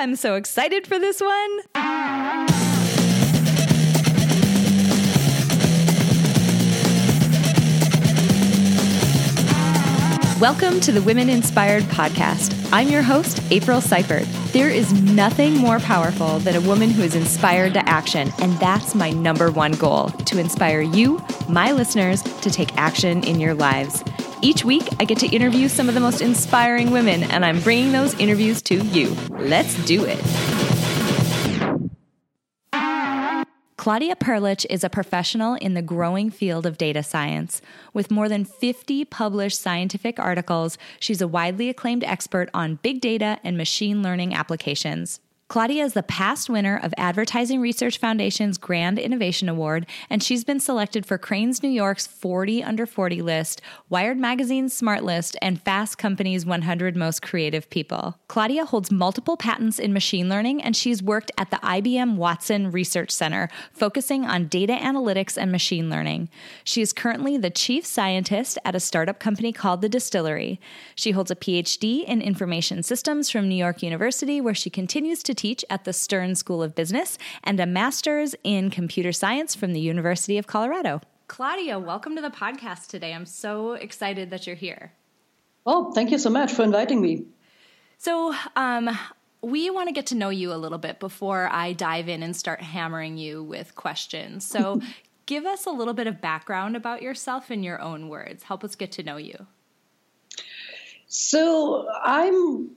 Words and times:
I'm 0.00 0.16
so 0.16 0.36
excited 0.36 0.86
for 0.86 0.98
this 0.98 1.20
one. 1.20 1.60
Welcome 10.40 10.80
to 10.80 10.92
the 10.92 11.02
Women 11.04 11.28
Inspired 11.28 11.82
Podcast. 11.82 12.56
I'm 12.72 12.88
your 12.88 13.02
host, 13.02 13.42
April 13.50 13.82
Seifert. 13.82 14.24
There 14.54 14.70
is 14.70 14.90
nothing 15.02 15.58
more 15.58 15.80
powerful 15.80 16.38
than 16.38 16.56
a 16.56 16.62
woman 16.62 16.88
who 16.88 17.02
is 17.02 17.14
inspired 17.14 17.74
to 17.74 17.86
action, 17.86 18.32
and 18.38 18.54
that's 18.54 18.94
my 18.94 19.10
number 19.10 19.50
one 19.50 19.72
goal 19.72 20.08
to 20.08 20.38
inspire 20.38 20.80
you, 20.80 21.22
my 21.46 21.72
listeners, 21.72 22.22
to 22.22 22.50
take 22.50 22.74
action 22.78 23.22
in 23.24 23.38
your 23.38 23.52
lives. 23.52 24.02
Each 24.42 24.64
week, 24.64 24.88
I 24.98 25.04
get 25.04 25.18
to 25.18 25.26
interview 25.26 25.68
some 25.68 25.88
of 25.88 25.94
the 25.94 26.00
most 26.00 26.22
inspiring 26.22 26.90
women, 26.90 27.24
and 27.24 27.44
I'm 27.44 27.60
bringing 27.60 27.92
those 27.92 28.14
interviews 28.18 28.62
to 28.62 28.76
you. 28.76 29.14
Let's 29.28 29.74
do 29.84 30.06
it. 30.06 30.18
Claudia 33.76 34.16
Perlich 34.16 34.66
is 34.68 34.84
a 34.84 34.90
professional 34.90 35.54
in 35.54 35.74
the 35.74 35.82
growing 35.82 36.30
field 36.30 36.66
of 36.66 36.78
data 36.78 37.02
science. 37.02 37.62
With 37.94 38.10
more 38.10 38.28
than 38.28 38.44
50 38.44 39.06
published 39.06 39.60
scientific 39.60 40.18
articles, 40.18 40.76
she's 40.98 41.22
a 41.22 41.28
widely 41.28 41.68
acclaimed 41.68 42.04
expert 42.04 42.50
on 42.52 42.74
big 42.76 43.00
data 43.00 43.38
and 43.42 43.56
machine 43.56 44.02
learning 44.02 44.34
applications. 44.34 45.20
Claudia 45.50 45.82
is 45.82 45.94
the 45.94 46.04
past 46.04 46.48
winner 46.48 46.78
of 46.80 46.94
Advertising 46.96 47.60
Research 47.60 47.98
Foundation's 47.98 48.56
Grand 48.56 49.00
Innovation 49.00 49.48
Award, 49.48 49.84
and 50.08 50.22
she's 50.22 50.44
been 50.44 50.60
selected 50.60 51.04
for 51.04 51.18
Crain's 51.18 51.60
New 51.60 51.68
York's 51.68 52.06
40 52.06 52.62
Under 52.62 52.86
40 52.86 53.20
list, 53.20 53.60
Wired 53.88 54.16
Magazine's 54.16 54.72
Smart 54.72 55.02
List, 55.02 55.36
and 55.42 55.60
Fast 55.60 55.98
Company's 55.98 56.46
100 56.46 56.94
Most 56.94 57.20
Creative 57.20 57.68
People. 57.68 58.16
Claudia 58.28 58.64
holds 58.64 58.92
multiple 58.92 59.36
patents 59.36 59.80
in 59.80 59.92
machine 59.92 60.28
learning, 60.28 60.62
and 60.62 60.76
she's 60.76 61.02
worked 61.02 61.32
at 61.36 61.50
the 61.50 61.56
IBM 61.56 62.14
Watson 62.14 62.70
Research 62.70 63.10
Center, 63.10 63.48
focusing 63.72 64.24
on 64.24 64.46
data 64.46 64.74
analytics 64.74 65.36
and 65.36 65.50
machine 65.50 65.90
learning. 65.90 66.28
She 66.62 66.80
is 66.80 66.92
currently 66.92 67.36
the 67.36 67.50
chief 67.50 67.84
scientist 67.84 68.56
at 68.64 68.76
a 68.76 68.80
startup 68.80 69.18
company 69.18 69.52
called 69.52 69.80
The 69.80 69.88
Dstillery. 69.88 70.60
She 70.94 71.10
holds 71.10 71.32
a 71.32 71.34
PhD 71.34 72.04
in 72.04 72.22
information 72.22 72.84
systems 72.84 73.30
from 73.30 73.48
New 73.48 73.56
York 73.56 73.82
University, 73.82 74.40
where 74.40 74.54
she 74.54 74.70
continues 74.70 75.24
to 75.24 75.39
teach 75.40 75.64
at 75.70 75.84
the 75.84 75.92
Stern 75.94 76.34
School 76.34 76.62
of 76.62 76.74
Business, 76.74 77.16
and 77.42 77.58
a 77.58 77.64
master's 77.64 78.34
in 78.44 78.68
computer 78.68 79.10
science 79.10 79.54
from 79.54 79.72
the 79.72 79.80
University 79.80 80.36
of 80.36 80.46
Colorado. 80.46 81.00
Claudia, 81.28 81.78
welcome 81.78 82.14
to 82.14 82.20
the 82.20 82.28
podcast 82.28 82.88
today. 82.88 83.14
I'm 83.14 83.24
so 83.24 83.72
excited 83.72 84.28
that 84.30 84.46
you're 84.46 84.54
here. 84.54 84.92
Oh, 85.64 85.92
thank 85.92 86.10
you 86.10 86.18
so 86.18 86.28
much 86.28 86.52
for 86.52 86.62
inviting 86.62 87.00
me. 87.00 87.24
So, 87.96 88.34
um, 88.54 88.90
we 89.40 89.70
want 89.70 89.88
to 89.88 89.94
get 89.94 90.06
to 90.06 90.14
know 90.14 90.28
you 90.28 90.52
a 90.52 90.60
little 90.60 90.76
bit 90.76 91.00
before 91.00 91.48
I 91.50 91.72
dive 91.72 92.10
in 92.10 92.22
and 92.22 92.36
start 92.36 92.60
hammering 92.60 93.16
you 93.16 93.42
with 93.42 93.74
questions. 93.74 94.44
So, 94.44 94.82
give 95.26 95.46
us 95.46 95.64
a 95.64 95.70
little 95.70 95.94
bit 95.94 96.06
of 96.06 96.20
background 96.20 96.76
about 96.76 97.00
yourself 97.00 97.50
in 97.50 97.62
your 97.62 97.80
own 97.80 98.10
words. 98.10 98.42
Help 98.42 98.62
us 98.62 98.74
get 98.74 98.92
to 98.92 99.02
know 99.02 99.16
you. 99.16 99.46
So, 101.06 101.88
I'm 102.02 102.76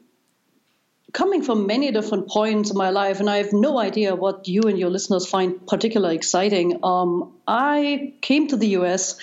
coming 1.13 1.43
from 1.43 1.67
many 1.67 1.91
different 1.91 2.27
points 2.27 2.71
in 2.71 2.77
my 2.77 2.89
life, 2.89 3.19
and 3.19 3.29
I 3.29 3.37
have 3.37 3.53
no 3.53 3.79
idea 3.79 4.15
what 4.15 4.47
you 4.47 4.63
and 4.63 4.77
your 4.77 4.89
listeners 4.89 5.27
find 5.27 5.65
particularly 5.67 6.15
exciting. 6.15 6.79
Um, 6.83 7.33
I 7.47 8.13
came 8.21 8.47
to 8.47 8.57
the 8.57 8.69
US 8.79 9.19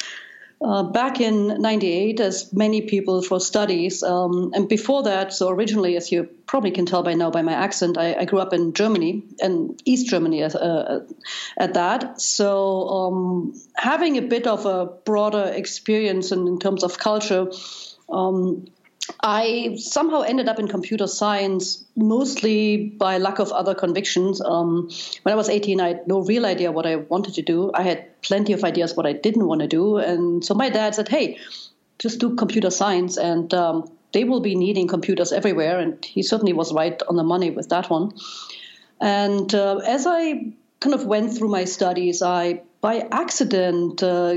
uh, 0.63 0.85
back 0.85 1.21
in 1.21 1.61
98, 1.61 2.21
as 2.21 2.53
many 2.53 2.83
people, 2.83 3.23
for 3.23 3.41
studies. 3.41 4.03
Um, 4.03 4.53
and 4.55 4.69
before 4.69 5.03
that, 5.05 5.33
so 5.33 5.49
originally, 5.49 5.97
as 5.97 6.13
you 6.13 6.25
probably 6.47 6.71
can 6.71 6.87
tell 6.87 7.03
by 7.03 7.15
now 7.15 7.31
by 7.31 7.43
my 7.43 7.55
accent, 7.55 7.99
I, 7.99 8.15
I 8.15 8.25
grew 8.25 8.39
up 8.39 8.53
in 8.53 8.73
Germany 8.73 9.25
and 9.41 9.81
East 9.85 10.09
Germany 10.09 10.45
uh, 10.45 10.51
uh, 10.51 11.01
at 11.59 11.75
that. 11.75 12.21
So 12.21 12.89
um, 12.89 13.55
having 13.75 14.17
a 14.19 14.23
bit 14.23 14.47
of 14.47 14.67
a 14.67 14.87
broader 14.87 15.45
experience 15.45 16.31
in, 16.31 16.47
in 16.47 16.59
terms 16.59 16.85
of 16.85 16.99
culture. 16.99 17.51
Um, 18.11 18.67
I 19.23 19.77
somehow 19.79 20.23
ended 20.23 20.49
up 20.49 20.59
in 20.59 20.69
computer 20.69 21.07
science 21.07 21.85
mostly 21.97 22.77
by 22.77 23.19
lack 23.19 23.39
of 23.39 23.53
other 23.53 23.75
convictions. 23.75 24.41
Um, 24.41 24.91
when 25.23 25.33
I 25.33 25.37
was 25.37 25.49
18, 25.49 25.81
I 25.81 25.89
had 25.89 26.09
no 26.09 26.21
real 26.21 26.47
idea 26.47 26.73
what 26.73 26.87
I 26.87 26.97
wanted 26.97 27.35
to 27.35 27.43
do. 27.43 27.71
I 27.75 27.83
had 27.83 28.21
plenty 28.23 28.53
of 28.53 28.65
ideas 28.65 28.97
what 28.97 29.07
I 29.07 29.13
didn't 29.13 29.47
want 29.47 29.61
to 29.61 29.67
do. 29.67 29.97
And 29.97 30.45
so 30.45 30.55
my 30.55 30.71
dad 30.71 30.95
said, 30.95 31.09
hey, 31.09 31.39
just 31.99 32.21
do 32.21 32.35
computer 32.35 32.71
science 32.71 33.17
and 33.17 33.53
um, 33.53 33.91
they 34.13 34.25
will 34.25 34.41
be 34.41 34.55
needing 34.55 34.89
computers 34.89 35.33
everywhere. 35.33 35.79
And 35.79 36.03
he 36.05 36.23
certainly 36.23 36.53
was 36.53 36.73
right 36.73 37.01
on 37.09 37.17
the 37.17 37.25
money 37.25 37.51
with 37.51 37.69
that 37.69 37.91
one. 37.91 38.13
And 39.01 39.55
uh, 39.55 39.77
as 39.79 40.07
I 40.07 40.53
kind 40.81 40.95
of 40.95 41.05
went 41.05 41.37
through 41.37 41.49
my 41.49 41.65
studies, 41.65 42.23
I, 42.23 42.63
by 42.81 43.07
accident, 43.13 44.03
uh, 44.03 44.37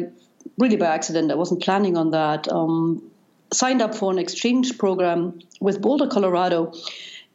really 0.58 0.76
by 0.76 0.88
accident, 0.88 1.32
I 1.32 1.36
wasn't 1.36 1.64
planning 1.64 1.98
on 1.98 2.12
that. 2.12 2.52
Um, 2.52 3.12
signed 3.54 3.82
up 3.82 3.96
for 3.96 4.12
an 4.12 4.20
exchange 4.20 4.78
program 4.78 5.40
with 5.62 5.82
Boulder, 5.82 6.08
Colorado, 6.08 6.74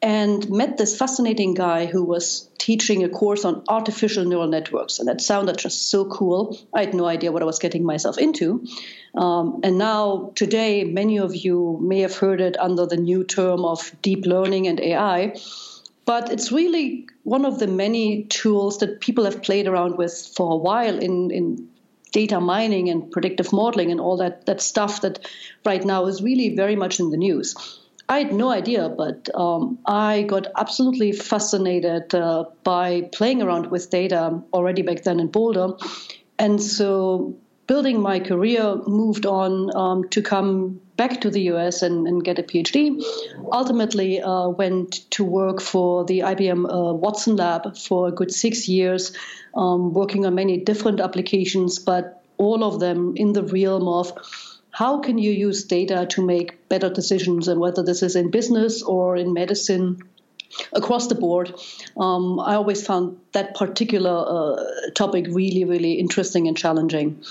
and 0.00 0.48
met 0.50 0.76
this 0.76 0.96
fascinating 0.96 1.54
guy 1.54 1.86
who 1.86 2.04
was 2.04 2.48
teaching 2.58 3.02
a 3.02 3.08
course 3.08 3.44
on 3.44 3.64
artificial 3.68 4.24
neural 4.24 4.46
networks. 4.46 4.98
And 4.98 5.08
that 5.08 5.20
sounded 5.20 5.58
just 5.58 5.90
so 5.90 6.04
cool. 6.04 6.56
I 6.74 6.80
had 6.84 6.94
no 6.94 7.06
idea 7.06 7.32
what 7.32 7.42
I 7.42 7.46
was 7.46 7.58
getting 7.58 7.84
myself 7.84 8.18
into. 8.18 8.64
Um, 9.14 9.60
and 9.64 9.78
now, 9.78 10.32
today, 10.34 10.84
many 10.84 11.18
of 11.18 11.34
you 11.34 11.78
may 11.82 12.00
have 12.00 12.16
heard 12.16 12.40
it 12.40 12.58
under 12.60 12.86
the 12.86 12.96
new 12.96 13.24
term 13.24 13.64
of 13.64 13.90
deep 14.02 14.26
learning 14.26 14.68
and 14.68 14.78
AI. 14.80 15.34
But 16.04 16.30
it's 16.32 16.52
really 16.52 17.06
one 17.24 17.44
of 17.44 17.58
the 17.58 17.66
many 17.66 18.24
tools 18.24 18.78
that 18.78 19.00
people 19.00 19.24
have 19.24 19.42
played 19.42 19.66
around 19.66 19.98
with 19.98 20.32
for 20.34 20.52
a 20.52 20.56
while 20.56 20.98
in, 20.98 21.30
in 21.30 21.68
data 22.12 22.40
mining 22.40 22.88
and 22.88 23.10
predictive 23.10 23.52
modeling 23.52 23.90
and 23.90 24.00
all 24.00 24.16
that, 24.16 24.46
that 24.46 24.60
stuff 24.60 25.00
that 25.02 25.28
right 25.64 25.84
now 25.84 26.06
is 26.06 26.22
really 26.22 26.54
very 26.54 26.76
much 26.76 27.00
in 27.00 27.10
the 27.10 27.16
news. 27.16 27.54
I 28.08 28.18
had 28.18 28.32
no 28.32 28.50
idea, 28.50 28.88
but 28.88 29.28
um, 29.34 29.78
I 29.86 30.22
got 30.22 30.46
absolutely 30.56 31.12
fascinated 31.12 32.14
uh, 32.14 32.44
by 32.64 33.02
playing 33.12 33.42
around 33.42 33.70
with 33.70 33.90
data 33.90 34.40
already 34.54 34.80
back 34.80 35.02
then 35.02 35.20
in 35.20 35.28
Boulder. 35.28 35.74
And 36.38 36.62
so 36.62 37.36
building 37.66 38.00
my 38.00 38.18
career, 38.18 38.76
moved 38.86 39.26
on 39.26 39.76
um, 39.76 40.08
to 40.08 40.22
come 40.22 40.80
back 40.98 41.20
to 41.22 41.30
the 41.30 41.42
US 41.52 41.80
and, 41.82 42.06
and 42.06 42.22
get 42.22 42.38
a 42.38 42.42
PhD. 42.42 43.02
Ultimately, 43.50 44.20
uh, 44.20 44.48
went 44.48 45.10
to 45.12 45.24
work 45.24 45.62
for 45.62 46.04
the 46.04 46.20
IBM 46.20 46.64
uh, 46.68 46.92
Watson 46.92 47.36
Lab 47.36 47.76
for 47.76 48.08
a 48.08 48.12
good 48.12 48.32
six 48.34 48.68
years, 48.68 49.16
um, 49.54 49.94
working 49.94 50.26
on 50.26 50.34
many 50.34 50.58
different 50.58 51.00
applications, 51.00 51.78
but 51.78 52.22
all 52.36 52.64
of 52.64 52.80
them 52.80 53.14
in 53.16 53.32
the 53.32 53.42
realm 53.42 53.88
of 53.88 54.12
how 54.70 55.00
can 55.00 55.18
you 55.18 55.32
use 55.32 55.64
data 55.64 56.06
to 56.10 56.24
make 56.24 56.68
better 56.68 56.90
decisions, 56.90 57.48
and 57.48 57.60
whether 57.60 57.82
this 57.82 58.02
is 58.02 58.14
in 58.14 58.30
business 58.30 58.82
or 58.82 59.16
in 59.16 59.32
medicine 59.32 59.98
across 60.72 61.08
the 61.08 61.14
board. 61.14 61.52
Um, 61.96 62.40
I 62.40 62.54
always 62.54 62.86
found 62.86 63.18
that 63.32 63.54
particular 63.54 64.24
uh, 64.26 64.90
topic 64.94 65.26
really, 65.30 65.64
really 65.64 65.94
interesting 65.94 66.48
and 66.48 66.56
challenging. 66.56 67.22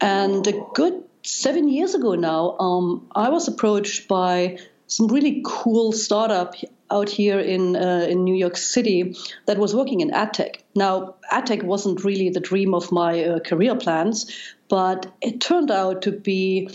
And 0.00 0.46
a 0.46 0.52
good 0.74 1.04
seven 1.22 1.68
years 1.68 1.94
ago 1.94 2.14
now, 2.14 2.56
um, 2.58 3.08
I 3.14 3.28
was 3.28 3.48
approached 3.48 4.08
by 4.08 4.58
some 4.86 5.06
really 5.08 5.42
cool 5.44 5.92
startup 5.92 6.54
out 6.90 7.08
here 7.08 7.38
in 7.38 7.76
uh, 7.76 8.06
in 8.08 8.24
New 8.24 8.34
York 8.34 8.56
City 8.56 9.14
that 9.46 9.58
was 9.58 9.74
working 9.74 10.00
in 10.00 10.10
ad 10.10 10.34
tech. 10.34 10.64
Now, 10.74 11.14
ad 11.30 11.46
tech 11.46 11.62
wasn't 11.62 12.04
really 12.04 12.30
the 12.30 12.40
dream 12.40 12.74
of 12.74 12.90
my 12.90 13.24
uh, 13.24 13.38
career 13.40 13.76
plans, 13.76 14.26
but 14.68 15.06
it 15.20 15.40
turned 15.40 15.70
out 15.70 16.02
to 16.02 16.12
be 16.12 16.68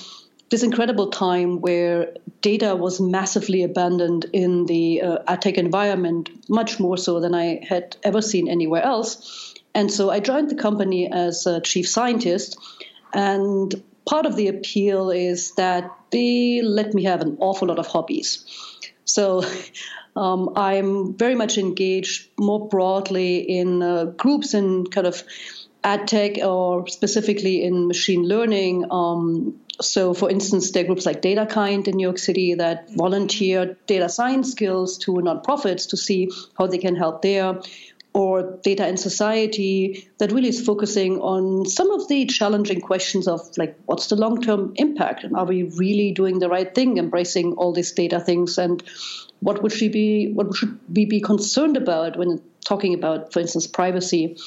this 0.49 0.63
incredible 0.63 1.09
time 1.09 1.59
where 1.59 2.13
data 2.41 2.75
was 2.75 3.01
massively 3.01 3.63
abandoned 3.63 4.25
in 4.31 4.67
the 4.67 5.01
uh, 5.01 5.17
ad 5.27 5.41
tech 5.41 5.57
environment, 5.57 6.29
much 6.49 6.79
more 6.79 6.97
so 6.97 7.19
than 7.19 7.33
I 7.35 7.61
had 7.67 7.97
ever 8.03 8.21
seen 8.21 8.47
anywhere 8.47 8.83
else. 8.83 9.53
And 9.73 9.91
so 9.91 10.09
I 10.09 10.21
joined 10.21 10.49
the 10.49 10.55
company 10.55 11.11
as 11.11 11.45
a 11.45 11.59
chief 11.59 11.89
scientist 11.89 12.57
and 13.13 13.83
part 14.05 14.25
of 14.25 14.35
the 14.35 14.47
appeal 14.47 15.09
is 15.09 15.51
that 15.53 15.91
they 16.11 16.61
let 16.61 16.93
me 16.93 17.03
have 17.03 17.21
an 17.21 17.37
awful 17.39 17.67
lot 17.67 17.79
of 17.79 17.87
hobbies. 17.87 18.45
So 19.05 19.43
um, 20.15 20.51
I'm 20.55 21.15
very 21.15 21.35
much 21.35 21.57
engaged 21.57 22.29
more 22.39 22.67
broadly 22.67 23.37
in 23.37 23.81
uh, 23.81 24.05
groups 24.05 24.53
in 24.53 24.85
kind 24.87 25.07
of 25.07 25.23
ad 25.83 26.07
tech 26.07 26.37
or 26.43 26.87
specifically 26.87 27.63
in 27.63 27.87
machine 27.87 28.23
learning. 28.23 28.85
Um, 28.89 29.59
so, 29.81 30.13
for 30.13 30.29
instance, 30.29 30.71
there 30.71 30.83
are 30.83 30.87
groups 30.87 31.05
like 31.05 31.21
DataKind 31.21 31.87
in 31.87 31.97
New 31.97 32.07
York 32.07 32.17
City 32.17 32.55
that 32.55 32.89
volunteer 32.91 33.77
data 33.87 34.07
science 34.07 34.51
skills 34.51 34.97
to 34.99 35.11
nonprofits 35.11 35.89
to 35.89 35.97
see 35.97 36.31
how 36.57 36.67
they 36.67 36.77
can 36.77 36.95
help 36.95 37.21
there 37.21 37.59
or 38.15 38.57
Data 38.63 38.85
and 38.85 38.97
Society 38.97 40.07
that 40.19 40.31
really 40.31 40.47
is 40.47 40.65
focusing 40.65 41.19
on 41.19 41.65
some 41.65 41.91
of 41.91 42.07
the 42.07 42.25
challenging 42.25 42.79
questions 42.79 43.27
of 43.27 43.41
like 43.57 43.77
what's 43.87 44.07
the 44.07 44.15
long 44.15 44.41
term 44.41 44.71
impact 44.77 45.25
and 45.25 45.35
are 45.35 45.45
we 45.45 45.63
really 45.63 46.13
doing 46.13 46.39
the 46.39 46.47
right 46.47 46.73
thing, 46.73 46.97
embracing 46.97 47.53
all 47.55 47.73
these 47.73 47.91
data 47.91 48.21
things, 48.21 48.57
and 48.57 48.81
what 49.41 49.61
would 49.61 49.73
we 49.81 49.89
be 49.89 50.31
what 50.31 50.55
should 50.55 50.79
we 50.93 51.05
be 51.05 51.19
concerned 51.19 51.75
about 51.75 52.17
when 52.17 52.41
talking 52.63 52.93
about, 52.93 53.33
for 53.33 53.41
instance, 53.41 53.67
privacy. 53.67 54.37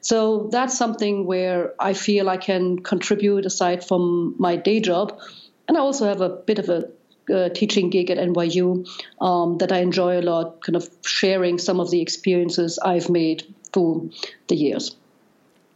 So 0.00 0.48
that's 0.50 0.78
something 0.78 1.26
where 1.26 1.74
I 1.78 1.92
feel 1.92 2.30
I 2.30 2.38
can 2.38 2.78
contribute 2.78 3.44
aside 3.44 3.84
from 3.84 4.36
my 4.38 4.56
day 4.56 4.80
job. 4.80 5.20
And 5.68 5.76
I 5.76 5.80
also 5.80 6.06
have 6.06 6.22
a 6.22 6.30
bit 6.30 6.58
of 6.58 6.70
a 6.70 6.88
uh, 7.30 7.48
teaching 7.50 7.90
gig 7.90 8.10
at 8.10 8.18
NYU 8.18 8.86
um, 9.20 9.58
that 9.58 9.72
I 9.72 9.78
enjoy 9.78 10.20
a 10.20 10.22
lot, 10.22 10.60
kind 10.62 10.76
of 10.76 10.88
sharing 11.04 11.58
some 11.58 11.80
of 11.80 11.90
the 11.90 12.00
experiences 12.00 12.78
I've 12.78 13.08
made 13.10 13.44
through 13.72 14.10
the 14.48 14.56
years. 14.56 14.96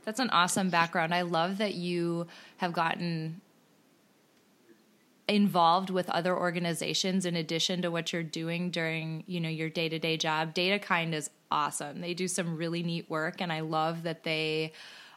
That's 0.05 0.21
an 0.21 0.31
awesome 0.31 0.71
background. 0.71 1.15
I 1.15 1.23
love 1.23 1.59
that 1.59 1.75
you 1.75 2.27
have 2.57 2.73
gotten 2.73 3.41
involved 5.29 5.89
with 5.89 6.11
other 6.11 6.37
organizations 6.37 7.25
in 7.25 7.37
addition 7.37 7.83
to 7.83 7.91
what 7.91 8.13
you're 8.13 8.23
doing 8.23 8.71
during 8.71 9.23
you 9.27 9.41
know 9.41 9.49
your 9.49 9.71
day-to-day 9.71 10.17
job 10.17 10.53
DataKind 10.53 11.15
is 11.15 11.31
awesome 11.51 12.01
they 12.01 12.13
do 12.13 12.27
some 12.27 12.57
really 12.57 12.83
neat 12.83 13.09
work 13.09 13.41
and 13.41 13.53
i 13.53 13.61
love 13.61 14.03
that 14.03 14.25
they 14.25 14.73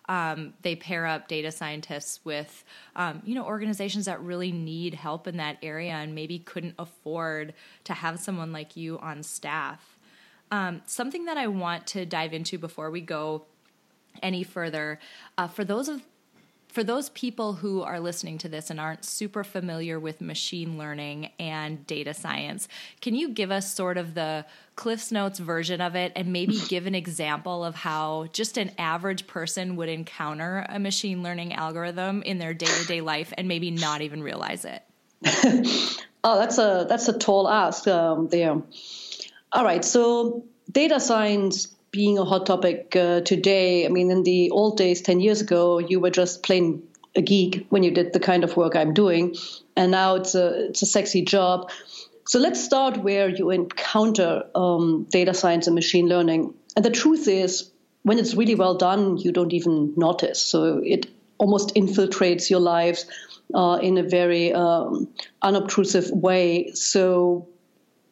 um, 0.07 0.53
they 0.61 0.75
pair 0.75 1.05
up 1.05 1.27
data 1.27 1.51
scientists 1.51 2.19
with 2.23 2.63
um, 2.95 3.21
you 3.25 3.35
know 3.35 3.45
organizations 3.45 4.05
that 4.05 4.21
really 4.21 4.51
need 4.51 4.93
help 4.93 5.27
in 5.27 5.37
that 5.37 5.57
area 5.63 5.93
and 5.93 6.15
maybe 6.15 6.39
couldn't 6.39 6.75
afford 6.77 7.53
to 7.85 7.93
have 7.93 8.19
someone 8.19 8.51
like 8.51 8.75
you 8.75 8.99
on 8.99 9.23
staff. 9.23 9.97
Um, 10.51 10.83
something 10.85 11.25
that 11.25 11.37
i 11.37 11.47
want 11.47 11.87
to 11.87 12.05
dive 12.05 12.31
into 12.31 12.59
before 12.59 12.91
we 12.91 13.01
go 13.01 13.45
any 14.21 14.43
further 14.43 14.99
uh, 15.39 15.47
for 15.47 15.65
those 15.65 15.89
of 15.89 16.01
for 16.75 16.83
those 16.83 17.07
people 17.11 17.53
who 17.53 17.83
are 17.83 18.01
listening 18.01 18.37
to 18.37 18.49
this 18.49 18.69
and 18.69 18.81
aren't 18.81 19.05
super 19.05 19.45
familiar 19.45 19.97
with 19.97 20.19
machine 20.19 20.77
learning 20.77 21.31
and 21.39 21.87
data 21.87 22.13
science, 22.13 22.67
can 22.99 23.15
you 23.15 23.29
give 23.29 23.49
us 23.49 23.73
sort 23.73 23.97
of 23.97 24.13
the 24.13 24.45
Cliff's 24.75 25.09
Notes 25.09 25.39
version 25.39 25.79
of 25.79 25.95
it 25.95 26.11
and 26.17 26.33
maybe 26.33 26.59
give 26.67 26.85
an 26.85 26.93
example 26.93 27.63
of 27.63 27.75
how 27.75 28.27
just 28.33 28.57
an 28.57 28.71
average 28.77 29.25
person 29.25 29.77
would 29.77 29.87
encounter 29.87 30.65
a 30.67 30.77
machine 30.77 31.23
learning 31.23 31.53
algorithm 31.53 32.21
in 32.23 32.39
their 32.39 32.53
day 32.53 32.65
to 32.65 32.85
day 32.85 32.99
life 32.99 33.31
and 33.37 33.47
maybe 33.47 33.71
not 33.71 34.01
even 34.01 34.21
realize 34.21 34.65
it? 34.65 34.83
oh, 36.25 36.37
that's 36.37 36.57
a 36.57 36.85
that's 36.89 37.07
a 37.07 37.17
tall 37.17 37.47
ask 37.47 37.87
um, 37.87 38.27
there. 38.27 38.61
All 39.53 39.63
right, 39.63 39.85
so 39.85 40.43
data 40.69 40.99
science 40.99 41.73
being 41.95 42.17
a 42.17 42.25
hot 42.25 42.45
topic 42.45 42.95
uh, 42.95 43.21
today. 43.21 43.85
I 43.85 43.89
mean, 43.89 44.11
in 44.11 44.23
the 44.23 44.51
old 44.51 44.77
days, 44.77 45.01
10 45.01 45.21
years 45.21 45.41
ago, 45.41 45.79
you 45.79 45.99
were 45.99 46.09
just 46.09 46.43
plain 46.43 46.83
a 47.15 47.21
geek 47.21 47.65
when 47.69 47.83
you 47.83 47.91
did 47.91 48.11
the 48.11 48.19
kind 48.19 48.43
of 48.43 48.57
work 48.57 48.75
I'm 48.75 48.93
doing. 48.93 49.35
And 49.77 49.91
now 49.91 50.15
it's 50.15 50.35
a, 50.35 50.67
it's 50.69 50.81
a 50.81 50.85
sexy 50.85 51.21
job. 51.23 51.71
So 52.27 52.39
let's 52.39 52.61
start 52.61 52.97
where 52.97 53.29
you 53.29 53.49
encounter 53.49 54.43
um, 54.53 55.07
data 55.09 55.33
science 55.33 55.67
and 55.67 55.75
machine 55.75 56.07
learning. 56.07 56.53
And 56.75 56.83
the 56.83 56.89
truth 56.89 57.27
is, 57.27 57.71
when 58.03 58.19
it's 58.19 58.35
really 58.35 58.55
well 58.55 58.75
done, 58.75 59.17
you 59.17 59.31
don't 59.31 59.53
even 59.53 59.93
notice. 59.95 60.41
So 60.41 60.81
it 60.83 61.07
almost 61.37 61.75
infiltrates 61.75 62.49
your 62.49 62.59
lives 62.59 63.05
uh, 63.53 63.79
in 63.81 63.97
a 63.97 64.03
very 64.03 64.53
um, 64.53 65.07
unobtrusive 65.41 66.11
way. 66.11 66.71
So 66.73 67.47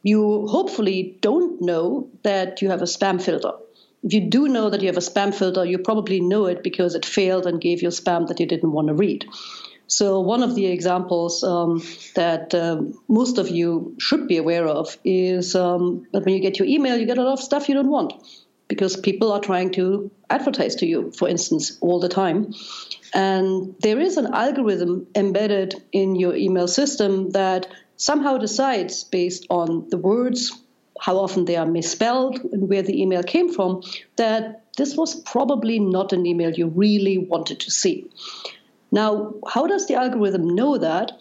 you 0.03 0.47
hopefully 0.47 1.17
don't 1.21 1.61
know 1.61 2.09
that 2.23 2.61
you 2.61 2.69
have 2.69 2.81
a 2.81 2.85
spam 2.85 3.21
filter 3.21 3.53
you 4.03 4.29
do 4.29 4.47
know 4.47 4.69
that 4.69 4.81
you 4.81 4.87
have 4.87 4.97
a 4.97 5.01
spam 5.01 5.33
filter, 5.33 5.65
you 5.65 5.77
probably 5.77 6.19
know 6.19 6.45
it 6.45 6.63
because 6.63 6.95
it 6.95 7.05
failed 7.05 7.45
and 7.45 7.61
gave 7.61 7.81
you 7.81 7.89
spam 7.89 8.27
that 8.27 8.39
you 8.39 8.45
didn't 8.45 8.71
want 8.71 8.89
to 8.89 8.93
read. 8.93 9.25
So, 9.87 10.21
one 10.21 10.43
of 10.43 10.55
the 10.55 10.67
examples 10.67 11.43
um, 11.43 11.83
that 12.15 12.53
uh, 12.53 12.81
most 13.07 13.37
of 13.37 13.49
you 13.49 13.95
should 13.99 14.27
be 14.27 14.37
aware 14.37 14.67
of 14.67 14.97
is 15.03 15.55
um, 15.55 16.07
that 16.11 16.25
when 16.25 16.33
you 16.33 16.41
get 16.41 16.57
your 16.57 16.67
email, 16.67 16.97
you 16.97 17.05
get 17.05 17.17
a 17.17 17.23
lot 17.23 17.33
of 17.33 17.39
stuff 17.39 17.69
you 17.69 17.75
don't 17.75 17.89
want 17.89 18.13
because 18.67 18.95
people 18.95 19.31
are 19.31 19.41
trying 19.41 19.71
to 19.73 20.09
advertise 20.29 20.75
to 20.77 20.85
you, 20.85 21.11
for 21.11 21.27
instance, 21.27 21.77
all 21.81 21.99
the 21.99 22.09
time. 22.09 22.53
And 23.13 23.75
there 23.81 23.99
is 23.99 24.17
an 24.17 24.33
algorithm 24.33 25.07
embedded 25.15 25.75
in 25.91 26.15
your 26.15 26.35
email 26.35 26.67
system 26.67 27.31
that 27.31 27.67
somehow 27.97 28.37
decides 28.37 29.03
based 29.03 29.45
on 29.49 29.89
the 29.89 29.97
words 29.97 30.62
how 30.99 31.17
often 31.17 31.45
they 31.45 31.55
are 31.55 31.65
misspelled 31.65 32.39
and 32.51 32.69
where 32.69 32.81
the 32.81 33.01
email 33.01 33.23
came 33.23 33.51
from, 33.51 33.81
that 34.15 34.63
this 34.77 34.95
was 34.95 35.15
probably 35.15 35.79
not 35.79 36.13
an 36.13 36.25
email 36.25 36.51
you 36.51 36.67
really 36.67 37.17
wanted 37.17 37.59
to 37.61 37.71
see. 37.71 38.09
Now, 38.91 39.33
how 39.47 39.67
does 39.67 39.87
the 39.87 39.95
algorithm 39.95 40.55
know 40.55 40.77
that? 40.77 41.11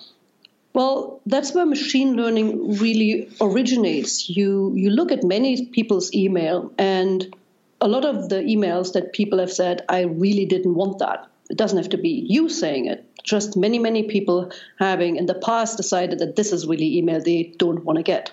Well, 0.74 1.20
that's 1.26 1.54
where 1.54 1.66
machine 1.66 2.16
learning 2.16 2.78
really 2.78 3.28
originates. 3.40 4.28
You 4.28 4.72
you 4.74 4.90
look 4.90 5.12
at 5.12 5.22
many 5.22 5.66
people's 5.66 6.12
email 6.14 6.72
and 6.78 7.34
a 7.80 7.88
lot 7.88 8.04
of 8.04 8.28
the 8.28 8.36
emails 8.36 8.92
that 8.92 9.12
people 9.12 9.38
have 9.38 9.52
said, 9.52 9.84
I 9.88 10.02
really 10.02 10.46
didn't 10.46 10.74
want 10.74 10.98
that. 11.00 11.26
It 11.50 11.58
doesn't 11.58 11.76
have 11.76 11.90
to 11.90 11.98
be 11.98 12.24
you 12.28 12.48
saying 12.48 12.86
it. 12.86 13.04
Just 13.24 13.56
many, 13.56 13.78
many 13.78 14.04
people 14.04 14.50
having 14.78 15.16
in 15.16 15.26
the 15.26 15.34
past 15.34 15.76
decided 15.76 16.18
that 16.20 16.36
this 16.36 16.52
is 16.52 16.66
really 16.66 16.96
email 16.96 17.20
they 17.20 17.54
don't 17.58 17.84
want 17.84 17.98
to 17.98 18.02
get 18.02 18.30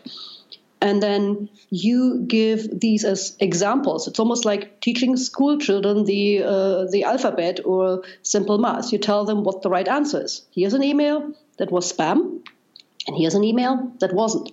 and 0.82 1.04
then 1.04 1.50
you 1.70 2.24
give 2.28 2.80
these 2.80 3.04
as 3.04 3.36
examples. 3.40 4.08
It's 4.08 4.20
almost 4.20 4.46
like 4.46 4.80
teaching 4.82 5.18
school 5.18 5.58
children 5.58 6.06
the 6.06 6.44
uh, 6.44 6.86
the 6.86 7.04
alphabet 7.04 7.60
or 7.66 8.04
simple 8.24 8.58
math. 8.58 8.92
You 8.92 8.98
tell 8.98 9.26
them 9.26 9.44
what 9.44 9.62
the 9.62 9.70
right 9.70 9.88
answer 9.88 10.24
is. 10.24 10.42
Here's 10.52 10.74
an 10.74 10.84
email 10.84 11.34
that 11.58 11.72
was 11.72 11.92
spam, 11.92 12.42
and 13.08 13.18
here's 13.18 13.36
an 13.36 13.44
email 13.44 13.92
that 14.00 14.14
wasn't. 14.14 14.52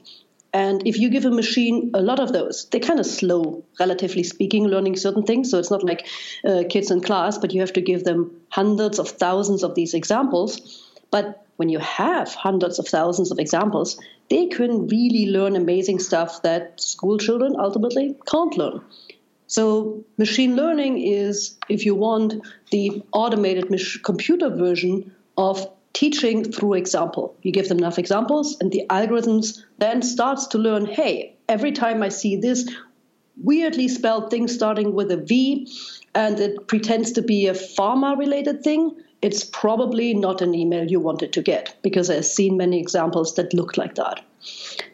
And 0.53 0.87
if 0.87 0.99
you 0.99 1.11
give 1.11 1.27
a 1.27 1.31
machine 1.31 1.91
a 1.93 2.01
lot 2.01 2.19
of 2.19 2.33
those, 2.33 2.67
they're 2.71 2.81
kind 2.81 2.99
of 2.99 3.05
slow, 3.05 3.63
relatively 3.79 4.23
speaking, 4.23 4.67
learning 4.69 4.97
certain 4.97 5.23
things. 5.23 5.51
So 5.51 5.59
it's 5.59 5.71
not 5.71 5.85
like 5.85 6.07
uh, 6.47 6.65
kids 6.71 6.91
in 6.91 7.03
class, 7.03 7.37
but 7.37 7.53
you 7.53 7.61
have 7.61 7.75
to 7.75 7.83
give 7.83 8.05
them 8.05 8.31
hundreds 8.49 8.99
of 8.99 9.09
thousands 9.09 9.63
of 9.63 9.75
these 9.75 9.93
examples. 9.93 10.83
But 11.11 11.46
when 11.57 11.69
you 11.69 11.79
have 11.79 12.35
hundreds 12.35 12.79
of 12.79 12.87
thousands 12.87 13.31
of 13.31 13.39
examples, 13.39 13.99
they 14.31 14.47
can 14.47 14.87
really 14.89 15.31
learn 15.31 15.57
amazing 15.57 15.99
stuff 15.99 16.43
that 16.43 16.81
school 16.81 17.19
children 17.19 17.57
ultimately 17.59 18.15
can't 18.27 18.57
learn. 18.57 18.81
So, 19.49 20.05
machine 20.19 20.57
learning 20.57 21.01
is, 21.01 21.57
if 21.69 21.87
you 21.87 21.95
want, 21.95 22.35
the 22.73 23.03
automated 23.13 23.73
computer 24.03 24.51
version 24.51 25.15
of 25.37 25.71
teaching 25.93 26.45
through 26.45 26.75
example. 26.75 27.37
You 27.43 27.53
give 27.53 27.69
them 27.69 27.79
enough 27.79 27.99
examples, 27.99 28.57
and 28.61 28.73
the 28.73 28.85
algorithms 28.91 29.63
then 29.79 30.03
starts 30.03 30.49
to 30.49 30.59
learn. 30.59 30.85
Hey, 30.85 31.37
every 31.49 31.73
time 31.73 32.03
I 32.03 32.09
see 32.09 32.37
this 32.37 32.69
weirdly 33.43 33.87
spelled 33.89 34.31
thing 34.31 34.49
starting 34.49 34.95
with 34.95 35.11
a 35.13 35.17
V, 35.17 35.69
and 36.15 36.41
it 36.41 36.67
pretends 36.67 37.13
to 37.13 37.23
be 37.23 37.47
a 37.47 37.55
pharma-related 37.55 38.63
thing, 38.63 38.97
it's 39.23 39.45
probably 39.45 40.15
not 40.15 40.43
an 40.43 40.55
email 40.55 40.89
you 40.89 41.01
wanted 41.01 41.33
to 41.33 41.43
get 41.43 41.77
because 41.83 42.11
I've 42.11 42.27
seen 42.27 42.57
many 42.57 42.79
examples 42.81 43.35
that 43.35 43.55
look 43.55 43.77
like 43.77 43.95
that. 43.95 44.21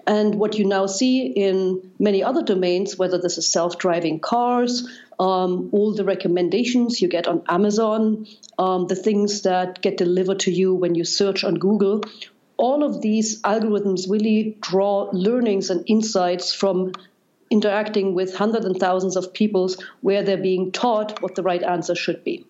And 0.06 0.36
what 0.36 0.58
you 0.58 0.64
now 0.64 0.86
see 0.86 1.26
in 1.26 1.90
many 1.98 2.22
other 2.22 2.42
domains, 2.42 2.96
whether 2.96 3.18
this 3.18 3.38
is 3.38 3.50
self 3.50 3.78
driving 3.78 4.20
cars, 4.20 4.88
um, 5.18 5.68
all 5.72 5.94
the 5.94 6.04
recommendations 6.04 7.02
you 7.02 7.08
get 7.08 7.28
on 7.28 7.42
Amazon, 7.48 8.26
um, 8.58 8.86
the 8.86 8.96
things 8.96 9.42
that 9.42 9.80
get 9.82 9.96
delivered 9.98 10.40
to 10.40 10.50
you 10.50 10.74
when 10.74 10.94
you 10.94 11.04
search 11.04 11.44
on 11.44 11.54
Google, 11.54 12.02
all 12.56 12.82
of 12.82 13.02
these 13.02 13.40
algorithms 13.42 14.08
really 14.08 14.56
draw 14.60 15.08
learnings 15.12 15.70
and 15.70 15.84
insights 15.86 16.54
from 16.54 16.92
interacting 17.50 18.14
with 18.14 18.34
hundreds 18.34 18.64
and 18.64 18.76
thousands 18.76 19.16
of 19.16 19.32
people 19.32 19.68
where 20.00 20.22
they're 20.22 20.36
being 20.36 20.72
taught 20.72 21.20
what 21.22 21.34
the 21.34 21.42
right 21.42 21.62
answer 21.62 21.94
should 21.94 22.24
be. 22.24 22.46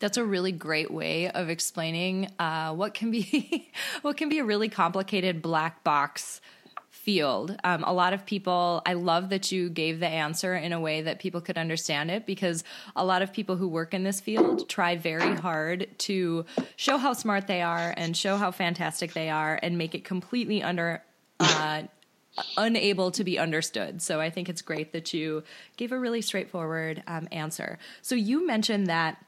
That's 0.00 0.16
a 0.16 0.24
really 0.24 0.52
great 0.52 0.90
way 0.90 1.28
of 1.30 1.48
explaining 1.48 2.30
uh, 2.38 2.72
what 2.74 2.94
can 2.94 3.10
be 3.10 3.70
what 4.02 4.16
can 4.16 4.28
be 4.28 4.38
a 4.38 4.44
really 4.44 4.68
complicated 4.68 5.42
black 5.42 5.82
box 5.84 6.40
field. 6.90 7.56
Um, 7.64 7.84
a 7.84 7.92
lot 7.92 8.12
of 8.12 8.26
people, 8.26 8.82
I 8.84 8.92
love 8.92 9.30
that 9.30 9.50
you 9.50 9.70
gave 9.70 9.98
the 9.98 10.06
answer 10.06 10.54
in 10.54 10.72
a 10.74 10.80
way 10.80 11.02
that 11.02 11.20
people 11.20 11.40
could 11.40 11.56
understand 11.56 12.10
it 12.10 12.26
because 12.26 12.64
a 12.96 13.04
lot 13.04 13.22
of 13.22 13.32
people 13.32 13.56
who 13.56 13.66
work 13.66 13.94
in 13.94 14.02
this 14.04 14.20
field 14.20 14.68
try 14.68 14.96
very 14.96 15.34
hard 15.34 15.88
to 15.98 16.44
show 16.76 16.98
how 16.98 17.14
smart 17.14 17.46
they 17.46 17.62
are 17.62 17.94
and 17.96 18.14
show 18.16 18.36
how 18.36 18.50
fantastic 18.50 19.14
they 19.14 19.30
are 19.30 19.58
and 19.62 19.78
make 19.78 19.94
it 19.94 20.04
completely 20.04 20.62
under. 20.62 21.02
Uh, 21.40 21.84
unable 22.56 23.10
to 23.10 23.24
be 23.24 23.38
understood. 23.38 24.00
So 24.00 24.20
I 24.20 24.30
think 24.30 24.48
it's 24.48 24.62
great 24.62 24.92
that 24.92 25.12
you 25.12 25.42
gave 25.76 25.90
a 25.90 25.98
really 25.98 26.22
straightforward 26.22 27.02
um, 27.06 27.26
answer. 27.32 27.78
So 28.02 28.14
you 28.14 28.46
mentioned 28.46 28.86
that 28.86 29.24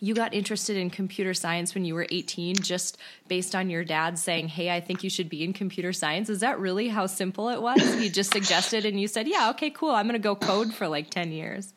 you 0.00 0.14
got 0.14 0.34
interested 0.34 0.76
in 0.76 0.90
computer 0.90 1.34
science 1.34 1.74
when 1.74 1.84
you 1.84 1.94
were 1.94 2.06
18 2.10 2.56
just 2.56 2.98
based 3.28 3.54
on 3.54 3.70
your 3.70 3.84
dad 3.84 4.18
saying, 4.18 4.48
Hey, 4.48 4.70
I 4.70 4.80
think 4.80 5.04
you 5.04 5.10
should 5.10 5.28
be 5.28 5.44
in 5.44 5.52
computer 5.52 5.92
science. 5.92 6.28
Is 6.28 6.40
that 6.40 6.58
really 6.58 6.88
how 6.88 7.06
simple 7.06 7.48
it 7.48 7.60
was? 7.62 7.82
He 7.94 8.08
just 8.10 8.32
suggested 8.32 8.84
and 8.84 9.00
you 9.00 9.08
said, 9.08 9.28
Yeah, 9.28 9.50
okay, 9.50 9.70
cool. 9.70 9.90
I'm 9.90 10.06
going 10.06 10.14
to 10.14 10.18
go 10.18 10.34
code 10.34 10.72
for 10.74 10.88
like 10.88 11.10
10 11.10 11.32
years. 11.32 11.72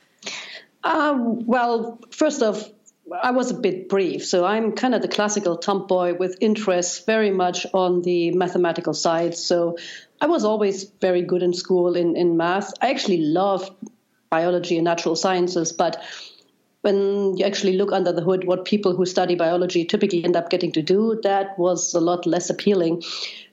Um, 0.83 1.45
well, 1.45 1.99
first 2.11 2.41
off, 2.41 2.69
I 3.11 3.31
was 3.31 3.51
a 3.51 3.53
bit 3.53 3.87
brief. 3.87 4.25
So 4.25 4.45
I'm 4.45 4.73
kind 4.73 4.93
of 4.93 5.01
the 5.01 5.07
classical 5.07 5.57
tomboy 5.57 6.17
with 6.17 6.37
interests 6.41 7.03
very 7.05 7.31
much 7.31 7.65
on 7.73 8.01
the 8.01 8.31
mathematical 8.31 8.93
side. 8.93 9.35
So 9.37 9.77
I 10.19 10.27
was 10.27 10.43
always 10.43 10.83
very 10.83 11.21
good 11.21 11.43
in 11.43 11.53
school 11.53 11.95
in, 11.95 12.17
in 12.17 12.37
math. 12.37 12.73
I 12.81 12.89
actually 12.89 13.21
loved 13.21 13.71
biology 14.29 14.77
and 14.77 14.85
natural 14.85 15.15
sciences, 15.15 15.71
but 15.71 16.03
when 16.81 17.35
you 17.37 17.45
actually 17.45 17.73
look 17.73 17.91
under 17.91 18.11
the 18.11 18.21
hood, 18.21 18.45
what 18.45 18.65
people 18.65 18.95
who 18.95 19.05
study 19.05 19.35
biology 19.35 19.85
typically 19.85 20.23
end 20.23 20.35
up 20.35 20.49
getting 20.49 20.71
to 20.73 20.81
do, 20.81 21.19
that 21.23 21.57
was 21.57 21.93
a 21.93 21.99
lot 21.99 22.25
less 22.25 22.49
appealing. 22.49 23.03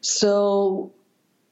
So, 0.01 0.93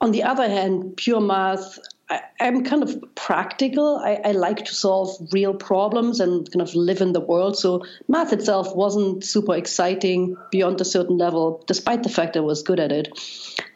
on 0.00 0.12
the 0.12 0.24
other 0.24 0.48
hand, 0.48 0.96
pure 0.96 1.20
math, 1.20 1.78
I, 2.10 2.20
am 2.40 2.64
kind 2.64 2.82
of 2.82 3.02
practical. 3.14 3.96
I, 3.96 4.20
I, 4.24 4.32
like 4.32 4.64
to 4.66 4.74
solve 4.74 5.16
real 5.32 5.54
problems 5.54 6.20
and 6.20 6.50
kind 6.50 6.60
of 6.60 6.74
live 6.74 7.00
in 7.00 7.12
the 7.12 7.20
world. 7.20 7.56
So, 7.56 7.84
math 8.06 8.32
itself 8.32 8.74
wasn't 8.76 9.24
super 9.24 9.54
exciting 9.56 10.36
beyond 10.50 10.80
a 10.80 10.84
certain 10.84 11.16
level, 11.16 11.64
despite 11.66 12.02
the 12.02 12.10
fact 12.10 12.36
I 12.36 12.40
was 12.40 12.62
good 12.62 12.80
at 12.80 12.92
it. 12.92 13.08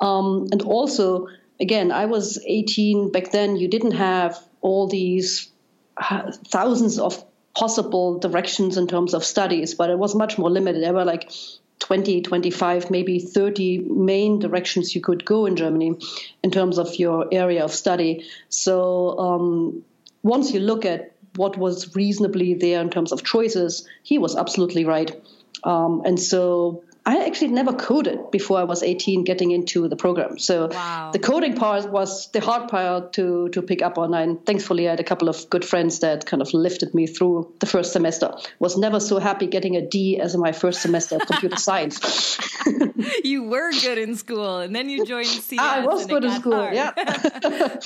Um, 0.01 0.49
and 0.53 0.61
also, 0.63 1.29
again, 1.61 1.91
I 1.91 2.07
was 2.07 2.39
18 2.45 3.11
back 3.11 3.31
then. 3.33 3.57
You 3.57 3.69
didn't 3.69 3.93
have 3.93 4.39
all 4.61 4.87
these 4.87 5.51
uh, 5.97 6.33
thousands 6.49 6.99
of 6.99 7.25
possible 7.57 8.19
directions 8.19 8.77
in 8.77 8.87
terms 8.87 9.15
of 9.15 9.25
studies, 9.25 9.75
but 9.75 9.89
it 9.89 9.99
was 9.99 10.15
much 10.15 10.37
more 10.37 10.51
limited. 10.51 10.83
There 10.83 10.93
were 10.93 11.05
like 11.05 11.31
20, 11.79 12.23
25, 12.23 12.91
maybe 12.91 13.19
30 13.19 13.79
main 13.79 14.39
directions 14.39 14.95
you 14.95 15.01
could 15.01 15.25
go 15.25 15.47
in 15.47 15.57
Germany 15.57 15.99
in 16.43 16.51
terms 16.51 16.79
of 16.79 16.95
your 16.97 17.27
area 17.33 17.65
of 17.65 17.73
study. 17.73 18.27
So 18.51 19.19
um, 19.19 19.85
once 20.23 20.53
you 20.53 20.61
look 20.61 20.85
at 20.85 21.13
what 21.37 21.57
was 21.57 21.95
reasonably 21.97 22.55
there 22.55 22.81
in 22.81 22.91
terms 22.91 23.13
of 23.13 23.25
choices, 23.25 23.87
he 24.03 24.19
was 24.19 24.37
absolutely 24.37 24.85
right. 24.85 25.11
Um, 25.65 26.03
and 26.05 26.21
so 26.21 26.85
I 27.09 27.25
actually 27.25 27.53
never 27.53 27.73
coded 27.73 28.33
before 28.33 28.59
I 28.59 28.65
was 28.65 28.83
18 28.83 29.23
getting 29.23 29.53
into 29.53 29.87
the 29.87 29.95
program. 29.95 30.41
So 30.41 30.67
wow. 30.67 31.11
the 31.13 31.21
coding 31.21 31.55
part 31.55 31.89
was 31.89 32.29
the 32.33 32.41
hard 32.41 32.69
part 32.69 33.13
to, 33.13 33.49
to 33.51 33.63
pick 33.63 33.81
up 33.81 33.97
on. 33.97 34.13
And 34.13 34.45
thankfully, 34.45 34.89
I 34.89 34.91
had 34.91 34.99
a 34.99 35.05
couple 35.05 35.29
of 35.29 35.49
good 35.49 35.65
friends 35.65 36.01
that 36.01 36.27
kind 36.27 36.43
of 36.43 36.53
lifted 36.53 36.95
me 36.97 37.07
through 37.07 37.55
the 37.61 37.67
first 37.67 37.93
semester. 37.93 38.35
Was 38.59 38.77
never 38.77 38.99
so 38.99 39.21
happy 39.21 39.47
getting 39.47 39.77
a 39.77 39.87
D 39.87 40.19
as 40.21 40.35
in 40.35 40.41
my 40.41 40.51
first 40.51 40.83
semester 40.83 41.15
of 41.15 41.23
computer 41.27 41.57
science. 41.69 42.39
you 43.25 43.45
were 43.45 43.71
good 43.71 43.99
in 43.99 44.17
school 44.17 44.59
and 44.59 44.75
then 44.75 44.89
you 44.89 45.07
joined 45.07 45.29
CS. 45.29 45.61
I 45.61 45.87
was 45.87 46.07
good 46.07 46.25
in 46.25 46.33
school, 46.33 46.57
hard. 46.57 46.75
yeah. 46.75 46.91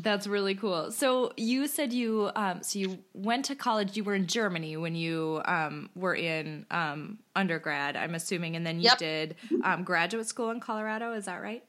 That's 0.00 0.26
really 0.26 0.54
cool. 0.54 0.90
So 0.90 1.32
you 1.36 1.66
said 1.66 1.92
you, 1.92 2.30
um, 2.34 2.62
so 2.62 2.78
you 2.78 2.98
went 3.12 3.44
to 3.46 3.54
college, 3.54 3.94
you 3.94 4.04
were 4.04 4.14
in 4.14 4.26
Germany 4.26 4.78
when 4.78 4.94
you 4.94 5.42
um, 5.44 5.90
were 5.94 6.14
in 6.14 6.64
um, 6.70 7.18
undergrad, 7.34 7.96
I'm 7.96 8.14
assuming, 8.14 8.56
and 8.56 8.66
then 8.66 8.78
you 8.78 8.84
yep. 8.84 8.98
did 8.98 9.36
um, 9.64 9.84
graduate 9.84 10.26
school 10.26 10.50
in 10.50 10.60
Colorado. 10.60 11.12
Is 11.12 11.26
that 11.26 11.42
right? 11.42 11.64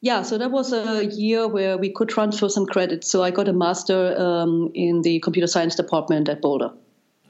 Yeah, 0.00 0.22
so 0.22 0.36
that 0.38 0.50
was 0.50 0.72
a 0.72 1.06
year 1.06 1.46
where 1.46 1.78
we 1.78 1.92
could 1.92 2.08
transfer 2.08 2.48
some 2.48 2.66
credits. 2.66 3.08
So 3.08 3.22
I 3.22 3.30
got 3.30 3.48
a 3.48 3.52
master 3.52 4.16
um, 4.18 4.72
in 4.74 5.02
the 5.02 5.20
computer 5.20 5.46
science 5.46 5.76
department 5.76 6.28
at 6.28 6.42
Boulder. 6.42 6.72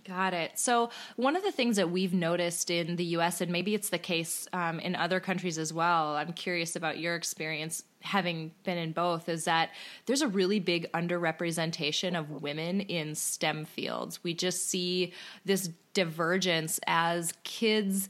Got 0.07 0.35
it. 0.35 0.59
So, 0.59 0.91
one 1.15 1.37
of 1.37 1.45
the 1.45 1.53
things 1.53 1.77
that 1.77 1.91
we've 1.91 2.13
noticed 2.13 2.71
in 2.71 2.97
the 2.97 3.05
US, 3.05 3.41
and 3.41 3.53
maybe 3.53 3.75
it's 3.75 3.89
the 3.89 3.99
case 3.99 4.49
um, 4.53 4.81
in 4.81 4.97
other 4.97 5.21
countries 5.21 5.59
as 5.59 5.73
well, 5.73 6.17
I'm 6.17 6.33
curious 6.33 6.75
about 6.75 6.99
your 6.99 7.15
experience 7.15 7.85
having 8.01 8.51
been 8.65 8.79
in 8.79 8.91
both, 8.93 9.29
is 9.29 9.45
that 9.45 9.71
there's 10.07 10.23
a 10.23 10.27
really 10.27 10.59
big 10.59 10.91
underrepresentation 10.91 12.19
of 12.19 12.43
women 12.43 12.81
in 12.81 13.15
STEM 13.15 13.65
fields. 13.65 14.25
We 14.25 14.35
just 14.35 14.69
see 14.69 15.13
this 15.45 15.71
divergence 15.95 16.81
as 16.87 17.33
kids. 17.45 18.09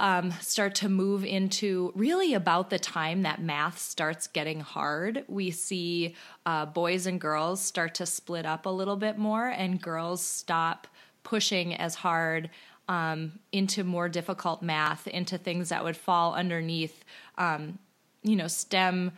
Um, 0.00 0.30
start 0.40 0.76
to 0.76 0.88
move 0.88 1.24
into 1.24 1.90
really 1.96 2.32
about 2.32 2.70
the 2.70 2.78
time 2.78 3.22
that 3.22 3.42
math 3.42 3.80
starts 3.80 4.28
getting 4.28 4.60
hard. 4.60 5.24
We 5.26 5.50
see 5.50 6.14
uh, 6.46 6.66
boys 6.66 7.06
and 7.06 7.20
girls 7.20 7.60
start 7.60 7.96
to 7.96 8.06
split 8.06 8.46
up 8.46 8.64
a 8.64 8.68
little 8.68 8.94
bit 8.94 9.18
more, 9.18 9.48
and 9.48 9.82
girls 9.82 10.22
stop 10.22 10.86
pushing 11.28 11.74
as 11.74 11.94
hard 11.94 12.48
um, 12.88 13.38
into 13.52 13.84
more 13.84 14.08
difficult 14.08 14.62
math, 14.62 15.06
into 15.06 15.36
things 15.36 15.68
that 15.68 15.84
would 15.84 15.96
fall 15.96 16.34
underneath, 16.34 17.04
um, 17.36 17.78
you 18.22 18.34
know, 18.34 18.48
STEM 18.48 19.12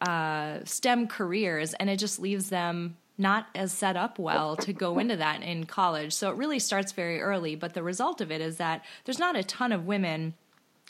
uh, 0.00 0.60
STEM 0.64 1.08
careers, 1.08 1.74
and 1.74 1.90
it 1.90 1.98
just 1.98 2.20
leaves 2.20 2.50
them 2.50 2.96
not 3.18 3.46
as 3.54 3.72
set 3.72 3.96
up 3.96 4.18
well 4.18 4.54
to 4.56 4.72
go 4.72 4.98
into 4.98 5.16
that 5.16 5.42
in 5.42 5.64
college. 5.64 6.12
So 6.12 6.30
it 6.30 6.36
really 6.36 6.60
starts 6.60 6.92
very 6.92 7.20
early, 7.20 7.56
but 7.56 7.74
the 7.74 7.82
result 7.82 8.20
of 8.20 8.30
it 8.30 8.40
is 8.40 8.58
that 8.58 8.84
there's 9.04 9.18
not 9.18 9.36
a 9.36 9.42
ton 9.42 9.72
of 9.72 9.86
women 9.86 10.34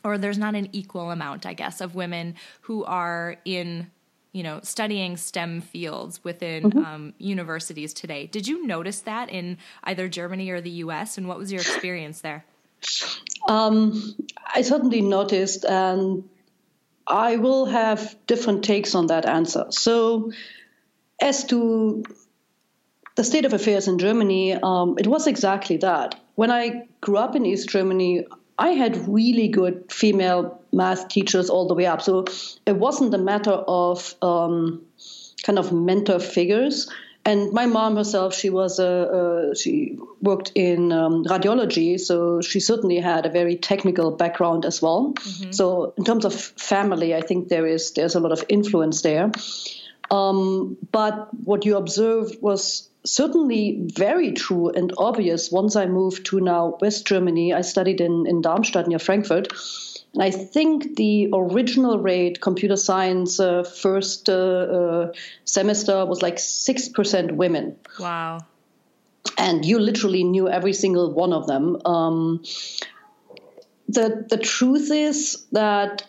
or 0.02 0.18
there's 0.18 0.38
not 0.38 0.54
an 0.54 0.68
equal 0.72 1.10
amount, 1.10 1.46
I 1.46 1.54
guess, 1.54 1.80
of 1.80 1.94
women 1.94 2.34
who 2.62 2.84
are 2.84 3.36
in 3.46 3.90
you 4.35 4.43
know, 4.43 4.59
studying 4.64 5.17
STEM 5.17 5.61
fields 5.61 6.23
within 6.25 6.64
mm-hmm. 6.64 6.79
um, 6.85 7.14
universities 7.19 7.95
today. 7.95 8.26
Did 8.26 8.49
you 8.49 8.67
notice 8.67 9.00
that 9.03 9.31
in 9.31 9.59
either 9.85 10.09
Germany 10.09 10.50
or 10.50 10.61
the 10.61 10.83
US? 10.85 11.17
And 11.17 11.29
what 11.29 11.38
was 11.38 11.53
your 11.53 11.61
experience 11.61 12.21
there? 12.21 12.45
Um, 13.49 14.14
I 14.53 14.62
certainly 14.62 15.03
noticed, 15.03 15.64
and 15.64 16.29
I 17.07 17.37
will 17.37 17.67
have 17.67 18.17
different 18.26 18.64
takes 18.64 18.97
on 18.97 19.07
that 19.07 19.25
answer. 19.25 19.67
So, 19.71 20.33
as 21.21 21.45
to 21.45 22.03
the 23.14 23.23
state 23.23 23.45
of 23.45 23.53
affairs 23.53 23.87
in 23.87 23.99
Germany, 23.99 24.55
um, 24.55 24.97
it 24.99 25.07
was 25.07 25.29
exactly 25.29 25.76
that. 25.79 26.21
When 26.35 26.50
I 26.50 26.88
grew 27.00 27.19
up 27.19 27.37
in 27.37 27.47
East 27.47 27.69
Germany, 27.69 28.26
I 28.58 28.70
had 28.70 29.08
really 29.08 29.49
good 29.49 29.90
female 29.90 30.61
math 30.73 31.08
teachers 31.08 31.50
all 31.50 31.66
the 31.66 31.75
way 31.75 31.87
up. 31.87 32.02
So 32.02 32.25
it 32.66 32.76
wasn't 32.76 33.14
a 33.14 33.18
matter 33.18 33.52
of 33.52 34.14
um, 34.23 34.82
kind 35.42 35.58
of 35.58 35.73
mentor 35.73 36.18
figures. 36.18 36.88
And 37.26 37.52
my 37.52 37.64
mom 37.64 37.96
herself, 37.96 38.34
she 38.34 38.50
was 38.50 38.78
a, 38.78 39.50
a 39.52 39.56
she 39.56 39.99
worked 40.20 40.52
in 40.54 40.92
um, 40.92 41.25
radiology, 41.25 41.99
so 41.99 42.42
she 42.42 42.61
certainly 42.61 42.99
had 42.99 43.25
a 43.25 43.30
very 43.30 43.56
technical 43.56 44.11
background 44.11 44.66
as 44.66 44.82
well. 44.82 45.14
Mm-hmm. 45.14 45.52
So 45.52 45.94
in 45.96 46.04
terms 46.04 46.26
of 46.26 46.34
family, 46.34 47.14
I 47.14 47.23
think 47.23 47.49
there 47.49 47.66
is 47.66 47.92
there's 47.92 48.14
a 48.14 48.20
lot 48.20 48.32
of 48.32 48.44
influence 48.50 49.00
there. 49.00 49.32
Um, 50.11 50.76
but 50.92 51.32
what 51.32 51.64
you 51.64 51.78
observed 51.78 52.42
was 52.42 52.90
certainly 53.04 53.78
very 53.94 54.32
true 54.32 54.70
and 54.70 54.92
obvious 54.96 55.50
once 55.50 55.76
I 55.76 55.87
moved 55.87 56.26
to 56.26 56.40
now 56.40 56.78
West 56.80 57.06
Germany. 57.06 57.52
I 57.52 57.61
studied 57.61 58.00
in, 58.00 58.26
in 58.26 58.40
Darmstadt 58.40 58.88
near 58.88 58.99
Frankfurt. 58.99 59.49
And 60.14 60.23
I 60.23 60.30
think 60.30 60.96
the 60.96 61.30
original 61.32 61.99
rate, 61.99 62.40
computer 62.40 62.76
science 62.76 63.40
uh, 63.40 63.64
first 63.64 64.28
uh, 64.28 64.32
uh, 64.32 65.12
semester, 65.44 66.06
was 66.06 66.23
like 66.23 66.37
6% 66.37 67.32
women. 67.32 67.76
Wow. 67.99 68.38
And 69.37 69.64
you 69.64 69.80
literally 69.80 70.23
knew 70.23 70.49
every 70.49 70.73
single 70.73 71.12
one 71.12 71.32
of 71.32 71.46
them. 71.46 71.84
Um, 71.84 72.42
the, 73.88 74.25
the 74.28 74.38
truth 74.38 74.90
is 74.92 75.44
that 75.52 76.04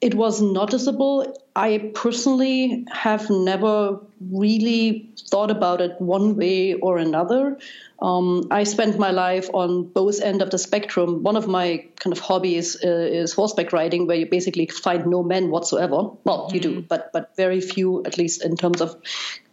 it 0.00 0.14
was 0.14 0.40
noticeable. 0.40 1.36
I 1.56 1.90
personally 1.94 2.86
have 2.92 3.28
never 3.30 3.98
really 4.30 5.10
thought 5.28 5.50
about 5.50 5.80
it 5.80 6.00
one 6.00 6.36
way 6.36 6.74
or 6.74 6.98
another. 6.98 7.58
Um, 8.00 8.46
I 8.52 8.62
spent 8.62 8.96
my 8.96 9.10
life 9.10 9.50
on 9.52 9.84
both 9.88 10.20
end 10.20 10.40
of 10.40 10.50
the 10.50 10.58
spectrum. 10.58 11.24
One 11.24 11.36
of 11.36 11.48
my 11.48 11.84
kind 11.96 12.16
of 12.16 12.20
hobbies 12.20 12.76
uh, 12.84 12.88
is 12.88 13.32
horseback 13.32 13.72
riding, 13.72 14.06
where 14.06 14.16
you 14.16 14.26
basically 14.26 14.66
find 14.66 15.06
no 15.06 15.24
men 15.24 15.50
whatsoever. 15.50 16.10
Well, 16.22 16.46
mm-hmm. 16.46 16.54
you 16.54 16.60
do, 16.60 16.70
mm-hmm. 16.70 16.86
but 16.88 17.12
but 17.12 17.34
very 17.36 17.60
few, 17.60 18.04
at 18.04 18.16
least 18.16 18.44
in 18.44 18.56
terms 18.56 18.80
of 18.80 18.94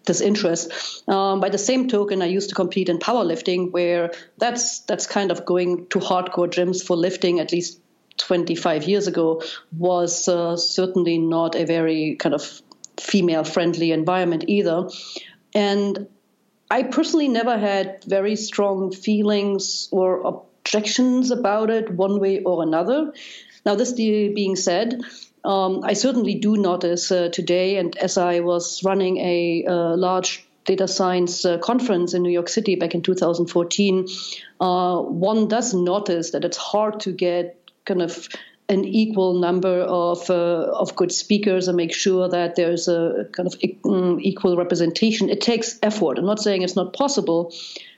this 0.06 0.22
interest. 0.22 0.72
Um, 1.10 1.40
by 1.40 1.50
the 1.50 1.58
same 1.58 1.88
token, 1.88 2.22
I 2.22 2.28
used 2.28 2.50
to 2.50 2.56
compete 2.56 2.90
in 2.90 3.00
powerlifting, 3.00 3.72
where 3.72 4.12
that's 4.38 4.82
that's 4.82 5.08
kind 5.08 5.32
of 5.32 5.44
going 5.46 5.88
to 5.88 6.00
hardcore 6.00 6.48
gyms 6.48 6.86
for 6.86 6.96
lifting, 6.96 7.40
at 7.40 7.52
least 7.52 7.80
25 8.18 8.84
years 8.84 9.08
ago 9.08 9.42
was 9.78 10.28
uh, 10.28 10.58
certainly 10.58 11.18
not 11.18 11.56
a 11.56 11.66
very 11.66 12.16
kind 12.16 12.34
of 12.34 12.62
female 13.00 13.44
friendly 13.44 13.92
environment 13.92 14.46
either. 14.48 14.90
And 15.54 16.08
I 16.70 16.84
personally 16.84 17.28
never 17.28 17.58
had 17.58 18.04
very 18.06 18.36
strong 18.36 18.92
feelings 18.92 19.90
or 19.92 20.22
objections 20.22 21.32
about 21.32 21.70
it 21.70 21.92
one 21.92 22.20
way 22.20 22.42
or 22.44 22.64
another. 22.64 23.14
Now, 23.66 23.76
this 23.76 23.94
being 23.94 24.56
said, 24.56 25.02
um, 25.44 25.82
I 25.84 25.94
certainly 25.94 26.36
do 26.36 26.58
notice 26.58 27.12
uh, 27.12 27.30
today, 27.30 27.78
and 27.78 27.96
as 27.98 28.18
I 28.18 28.40
was 28.40 28.84
running 28.84 29.18
a, 29.18 29.66
a 29.66 29.74
large 29.96 30.48
data 30.66 30.88
science 30.88 31.46
uh, 31.46 31.60
conference 31.60 32.14
in 32.16 32.24
New 32.24 32.32
York 32.32 32.50
City 32.50 32.76
back 32.76 32.96
in 32.96 33.04
2014, 33.04 34.08
uh, 34.60 35.00
one 35.02 35.48
does 35.48 35.74
notice 35.74 36.32
that 36.32 36.44
it's 36.44 36.58
hard 36.58 37.00
to 37.02 37.12
get 37.12 37.65
kind 37.86 38.02
of 38.02 38.28
an 38.68 38.84
equal 38.84 39.40
number 39.40 39.82
of 39.82 40.30
uh, 40.30 40.34
of 40.34 40.96
good 40.96 41.12
speakers 41.12 41.68
and 41.68 41.78
make 41.78 41.94
sure 41.94 42.28
that 42.28 42.56
there's 42.56 42.88
a 42.88 43.28
kind 43.32 43.48
of 43.48 43.60
mm, 43.60 44.20
equal 44.22 44.58
representation. 44.58 45.30
It 45.30 45.42
takes 45.42 45.78
effort. 45.84 46.18
I'm 46.18 46.26
not 46.26 46.40
saying 46.40 46.64
it's 46.64 46.76
not 46.76 46.94
possible, 46.94 47.54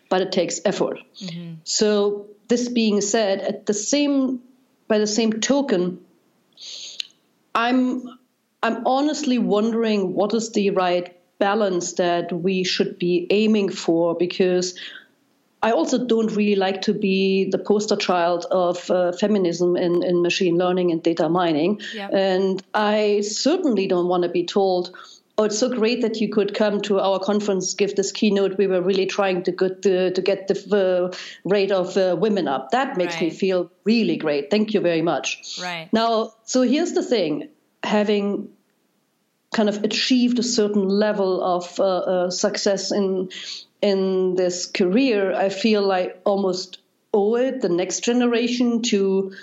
but 0.09 0.21
it 0.21 0.31
takes 0.31 0.59
effort. 0.65 0.99
Mm-hmm. 1.21 1.53
So 1.63 2.27
this 2.47 2.67
being 2.67 3.01
said, 3.01 3.39
at 3.39 3.65
the 3.65 3.73
same 3.73 4.41
by 4.87 4.97
the 4.97 5.07
same 5.07 5.39
token, 5.39 5.99
I'm 7.55 8.19
I'm 8.61 8.85
honestly 8.85 9.37
wondering 9.37 10.13
what 10.13 10.33
is 10.33 10.51
the 10.51 10.71
right 10.71 11.13
balance 11.39 11.93
that 11.93 12.33
we 12.33 12.63
should 12.63 12.97
be 12.97 13.27
aiming 13.29 13.69
for 13.69 14.15
because 14.15 14.77
I 15.67 15.71
also 15.71 15.97
don't 15.97 16.33
really 16.33 16.55
like 16.55 16.83
to 16.83 16.93
be 16.93 17.49
the 17.49 17.57
poster 17.57 17.97
child 17.97 18.45
of 18.51 18.89
uh, 18.89 19.11
feminism 19.11 19.75
in, 19.75 20.01
in 20.01 20.21
machine 20.21 20.57
learning 20.57 20.93
and 20.93 21.03
data 21.03 21.27
mining. 21.27 21.81
Yep. 21.93 22.09
And 22.13 22.63
I 22.73 23.19
certainly 23.19 23.85
don't 23.85 24.07
want 24.07 24.23
to 24.23 24.29
be 24.29 24.45
told, 24.45 24.95
oh, 25.37 25.43
it's 25.43 25.59
so 25.59 25.67
great 25.67 26.03
that 26.03 26.21
you 26.21 26.29
could 26.29 26.55
come 26.55 26.79
to 26.83 27.01
our 27.01 27.19
conference, 27.19 27.73
give 27.73 27.97
this 27.97 28.13
keynote. 28.13 28.57
We 28.57 28.67
were 28.67 28.81
really 28.81 29.07
trying 29.07 29.43
to 29.43 29.51
get 29.51 29.81
the, 29.81 30.11
to 30.11 30.21
get 30.21 30.47
the 30.47 31.11
uh, 31.11 31.17
rate 31.43 31.73
of 31.73 31.97
uh, 31.97 32.15
women 32.17 32.47
up. 32.47 32.71
That 32.71 32.95
makes 32.95 33.15
right. 33.15 33.23
me 33.23 33.29
feel 33.31 33.69
really 33.83 34.15
great. 34.15 34.49
Thank 34.49 34.73
you 34.73 34.79
very 34.79 35.01
much. 35.01 35.59
Right. 35.61 35.89
Now, 35.91 36.31
so 36.45 36.61
here's 36.61 36.93
the 36.93 37.03
thing 37.03 37.49
having 37.83 38.53
kind 39.51 39.67
of 39.67 39.83
achieved 39.83 40.39
a 40.39 40.43
certain 40.43 40.87
level 40.87 41.43
of 41.43 41.77
uh, 41.77 41.83
uh, 41.83 42.29
success 42.29 42.93
in 42.93 43.29
in 43.81 44.35
this 44.35 44.65
career, 44.65 45.33
I 45.33 45.49
feel 45.49 45.81
like 45.81 46.21
almost 46.25 46.79
owe 47.13 47.35
it 47.35 47.61
the 47.61 47.69
next 47.69 48.03
generation 48.03 48.81
to 48.83 49.33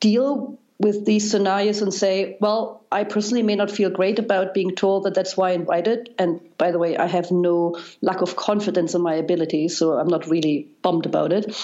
deal 0.00 0.58
with 0.80 1.04
these 1.04 1.30
scenarios 1.30 1.82
and 1.82 1.92
say, 1.92 2.38
well, 2.40 2.82
I 2.90 3.04
personally 3.04 3.42
may 3.42 3.54
not 3.54 3.70
feel 3.70 3.90
great 3.90 4.18
about 4.18 4.54
being 4.54 4.74
told 4.74 5.04
that 5.04 5.14
that's 5.14 5.36
why 5.36 5.50
I 5.50 5.52
invited. 5.52 6.14
And 6.18 6.40
by 6.56 6.70
the 6.70 6.78
way, 6.78 6.96
I 6.96 7.06
have 7.06 7.30
no 7.30 7.78
lack 8.00 8.22
of 8.22 8.34
confidence 8.34 8.94
in 8.94 9.02
my 9.02 9.14
abilities, 9.14 9.76
so 9.76 9.92
I'm 9.92 10.08
not 10.08 10.26
really 10.26 10.68
bummed 10.80 11.04
about 11.04 11.34
it. 11.34 11.54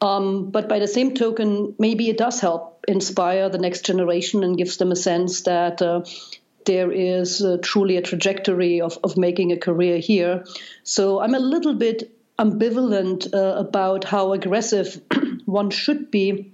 Um, 0.00 0.50
but 0.50 0.68
by 0.68 0.80
the 0.80 0.88
same 0.88 1.14
token, 1.14 1.76
maybe 1.78 2.10
it 2.10 2.18
does 2.18 2.40
help 2.40 2.84
inspire 2.88 3.48
the 3.48 3.58
next 3.58 3.86
generation 3.86 4.42
and 4.42 4.58
gives 4.58 4.76
them 4.76 4.90
a 4.90 4.96
sense 4.96 5.42
that 5.42 5.80
uh, 5.80 6.02
there 6.64 6.90
is 6.90 7.42
uh, 7.42 7.58
truly 7.62 7.96
a 7.96 8.02
trajectory 8.02 8.80
of, 8.80 8.98
of 9.04 9.16
making 9.16 9.52
a 9.52 9.56
career 9.56 9.98
here. 9.98 10.44
So 10.82 11.20
I'm 11.20 11.34
a 11.34 11.38
little 11.38 11.74
bit 11.74 12.10
ambivalent 12.38 13.32
uh, 13.32 13.58
about 13.58 14.04
how 14.04 14.32
aggressive 14.32 15.00
one 15.44 15.70
should 15.70 16.10
be 16.10 16.52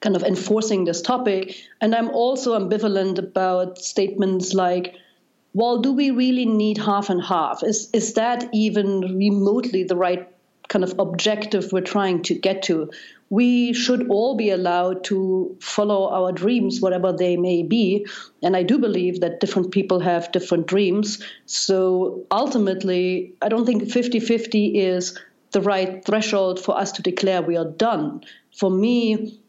kind 0.00 0.16
of 0.16 0.22
enforcing 0.22 0.84
this 0.84 1.02
topic. 1.02 1.56
And 1.80 1.94
I'm 1.94 2.10
also 2.10 2.58
ambivalent 2.58 3.18
about 3.18 3.78
statements 3.78 4.54
like, 4.54 4.94
well, 5.52 5.80
do 5.80 5.92
we 5.92 6.10
really 6.10 6.46
need 6.46 6.78
half 6.78 7.10
and 7.10 7.22
half? 7.22 7.62
Is, 7.62 7.90
is 7.92 8.14
that 8.14 8.48
even 8.52 9.16
remotely 9.18 9.84
the 9.84 9.96
right 9.96 10.28
kind 10.68 10.84
of 10.84 10.98
objective 10.98 11.72
we're 11.72 11.80
trying 11.80 12.22
to 12.22 12.34
get 12.34 12.62
to? 12.64 12.90
We 13.30 13.72
should 13.72 14.08
all 14.08 14.34
be 14.36 14.50
allowed 14.50 15.04
to 15.04 15.56
follow 15.60 16.10
our 16.10 16.32
dreams, 16.32 16.80
whatever 16.80 17.12
they 17.12 17.36
may 17.36 17.62
be. 17.62 18.06
And 18.42 18.56
I 18.56 18.64
do 18.64 18.76
believe 18.76 19.20
that 19.20 19.38
different 19.38 19.70
people 19.70 20.00
have 20.00 20.32
different 20.32 20.66
dreams. 20.66 21.22
So 21.46 22.26
ultimately, 22.32 23.34
I 23.40 23.48
don't 23.48 23.64
think 23.64 23.88
50 23.88 24.18
50 24.18 24.78
is 24.78 25.18
the 25.52 25.60
right 25.60 26.04
threshold 26.04 26.60
for 26.60 26.76
us 26.76 26.92
to 26.92 27.02
declare 27.02 27.40
we 27.40 27.56
are 27.56 27.70
done. 27.70 28.24
For 28.56 28.70
me, 28.70 29.40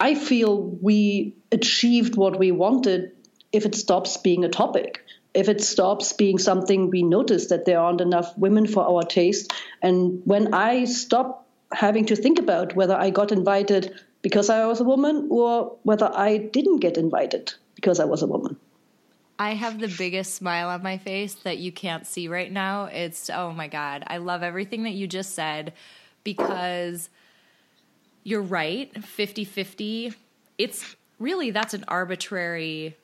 I 0.00 0.16
feel 0.16 0.60
we 0.60 1.36
achieved 1.52 2.16
what 2.16 2.38
we 2.38 2.50
wanted 2.50 3.12
if 3.52 3.64
it 3.64 3.74
stops 3.74 4.16
being 4.16 4.44
a 4.44 4.48
topic 4.48 5.04
if 5.34 5.48
it 5.48 5.60
stops 5.60 6.14
being 6.14 6.38
something 6.38 6.90
we 6.90 7.02
notice 7.02 7.48
that 7.48 7.64
there 7.64 7.78
aren't 7.78 8.00
enough 8.00 8.36
women 8.36 8.66
for 8.66 8.82
our 8.82 9.02
taste. 9.02 9.52
And 9.82 10.22
when 10.24 10.52
I 10.54 10.84
stop 10.84 11.47
having 11.72 12.06
to 12.06 12.16
think 12.16 12.38
about 12.38 12.74
whether 12.74 12.94
I 12.94 13.10
got 13.10 13.32
invited 13.32 13.94
because 14.22 14.50
I 14.50 14.66
was 14.66 14.80
a 14.80 14.84
woman 14.84 15.28
or 15.30 15.76
whether 15.82 16.10
I 16.12 16.38
didn't 16.38 16.78
get 16.78 16.96
invited 16.96 17.52
because 17.74 18.00
I 18.00 18.04
was 18.04 18.22
a 18.22 18.26
woman. 18.26 18.56
I 19.38 19.54
have 19.54 19.78
the 19.78 19.94
biggest 19.96 20.34
smile 20.34 20.68
on 20.68 20.82
my 20.82 20.98
face 20.98 21.34
that 21.34 21.58
you 21.58 21.70
can't 21.70 22.06
see 22.06 22.26
right 22.26 22.50
now. 22.50 22.86
It's, 22.86 23.30
oh 23.30 23.52
my 23.52 23.68
God. 23.68 24.02
I 24.08 24.16
love 24.16 24.42
everything 24.42 24.82
that 24.82 24.94
you 24.94 25.06
just 25.06 25.34
said 25.34 25.74
because 26.24 27.08
you're 28.24 28.42
right 28.42 28.92
50 29.04 29.44
50. 29.44 30.12
It's 30.58 30.96
really, 31.20 31.52
that's 31.52 31.74
an 31.74 31.84
arbitrary 31.86 32.96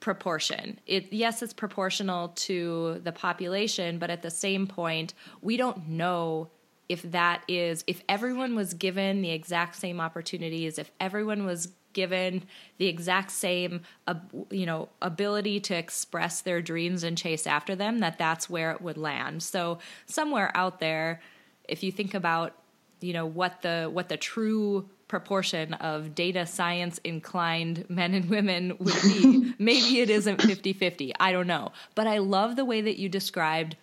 proportion. 0.00 0.78
It 0.86 1.12
yes, 1.12 1.42
it's 1.42 1.52
proportional 1.52 2.28
to 2.28 3.00
the 3.04 3.12
population, 3.12 3.98
but 3.98 4.10
at 4.10 4.22
the 4.22 4.30
same 4.30 4.66
point, 4.66 5.14
we 5.42 5.56
don't 5.56 5.88
know 5.88 6.48
if 6.88 7.02
that 7.02 7.42
is 7.48 7.84
if 7.86 8.02
everyone 8.08 8.54
was 8.54 8.74
given 8.74 9.22
the 9.22 9.30
exact 9.30 9.76
same 9.76 10.00
opportunities 10.00 10.78
if 10.78 10.90
everyone 11.00 11.44
was 11.44 11.72
given 11.96 12.42
the 12.76 12.86
exact 12.88 13.30
same 13.30 13.80
uh, 14.06 14.14
you 14.50 14.66
know 14.66 14.86
ability 15.00 15.58
to 15.58 15.74
express 15.74 16.42
their 16.42 16.60
dreams 16.60 17.02
and 17.02 17.16
chase 17.16 17.46
after 17.46 17.74
them 17.74 18.00
that 18.00 18.18
that's 18.18 18.50
where 18.50 18.70
it 18.70 18.82
would 18.82 18.98
land. 18.98 19.42
So 19.42 19.78
somewhere 20.04 20.52
out 20.54 20.78
there 20.78 21.22
if 21.64 21.82
you 21.82 21.90
think 21.90 22.12
about 22.12 22.52
you 23.00 23.14
know 23.14 23.24
what 23.24 23.62
the 23.62 23.88
what 23.90 24.10
the 24.10 24.18
true 24.18 24.90
proportion 25.08 25.72
of 25.74 26.14
data 26.14 26.44
science 26.44 26.98
inclined 27.02 27.88
men 27.88 28.12
and 28.12 28.28
women 28.28 28.76
would 28.78 29.02
be 29.02 29.54
maybe 29.58 30.00
it 30.00 30.10
isn't 30.10 30.40
50-50 30.40 31.12
i 31.18 31.32
don't 31.32 31.46
know. 31.46 31.72
But 31.94 32.06
i 32.06 32.18
love 32.18 32.56
the 32.56 32.66
way 32.66 32.82
that 32.82 32.98
you 32.98 33.08
described 33.08 33.74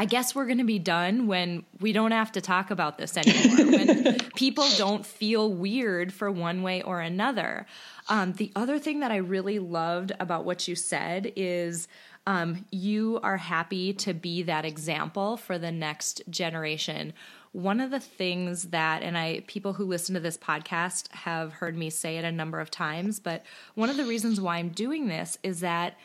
I 0.00 0.04
guess 0.04 0.32
we're 0.32 0.46
going 0.46 0.58
to 0.58 0.64
be 0.64 0.78
done 0.78 1.26
when 1.26 1.64
we 1.80 1.92
don't 1.92 2.12
have 2.12 2.30
to 2.32 2.40
talk 2.40 2.70
about 2.70 2.98
this 2.98 3.16
anymore, 3.16 3.66
when 3.66 4.18
people 4.36 4.64
don't 4.76 5.04
feel 5.04 5.52
weird 5.52 6.12
for 6.12 6.30
one 6.30 6.62
way 6.62 6.82
or 6.82 7.00
another. 7.00 7.66
Um, 8.08 8.32
the 8.34 8.52
other 8.54 8.78
thing 8.78 9.00
that 9.00 9.10
I 9.10 9.16
really 9.16 9.58
loved 9.58 10.12
about 10.20 10.44
what 10.44 10.68
you 10.68 10.76
said 10.76 11.32
is 11.34 11.88
um, 12.28 12.64
you 12.70 13.18
are 13.24 13.38
happy 13.38 13.92
to 13.94 14.14
be 14.14 14.44
that 14.44 14.64
example 14.64 15.36
for 15.36 15.58
the 15.58 15.72
next 15.72 16.22
generation. 16.30 17.12
One 17.50 17.80
of 17.80 17.90
the 17.90 17.98
things 17.98 18.68
that, 18.68 19.02
and 19.02 19.18
I, 19.18 19.42
people 19.48 19.72
who 19.72 19.84
listen 19.84 20.14
to 20.14 20.20
this 20.20 20.38
podcast 20.38 21.10
have 21.12 21.54
heard 21.54 21.76
me 21.76 21.90
say 21.90 22.18
it 22.18 22.24
a 22.24 22.30
number 22.30 22.60
of 22.60 22.70
times, 22.70 23.18
but 23.18 23.44
one 23.74 23.90
of 23.90 23.96
the 23.96 24.04
reasons 24.04 24.40
why 24.40 24.58
I'm 24.58 24.68
doing 24.68 25.08
this 25.08 25.38
is 25.42 25.58
that 25.58 25.96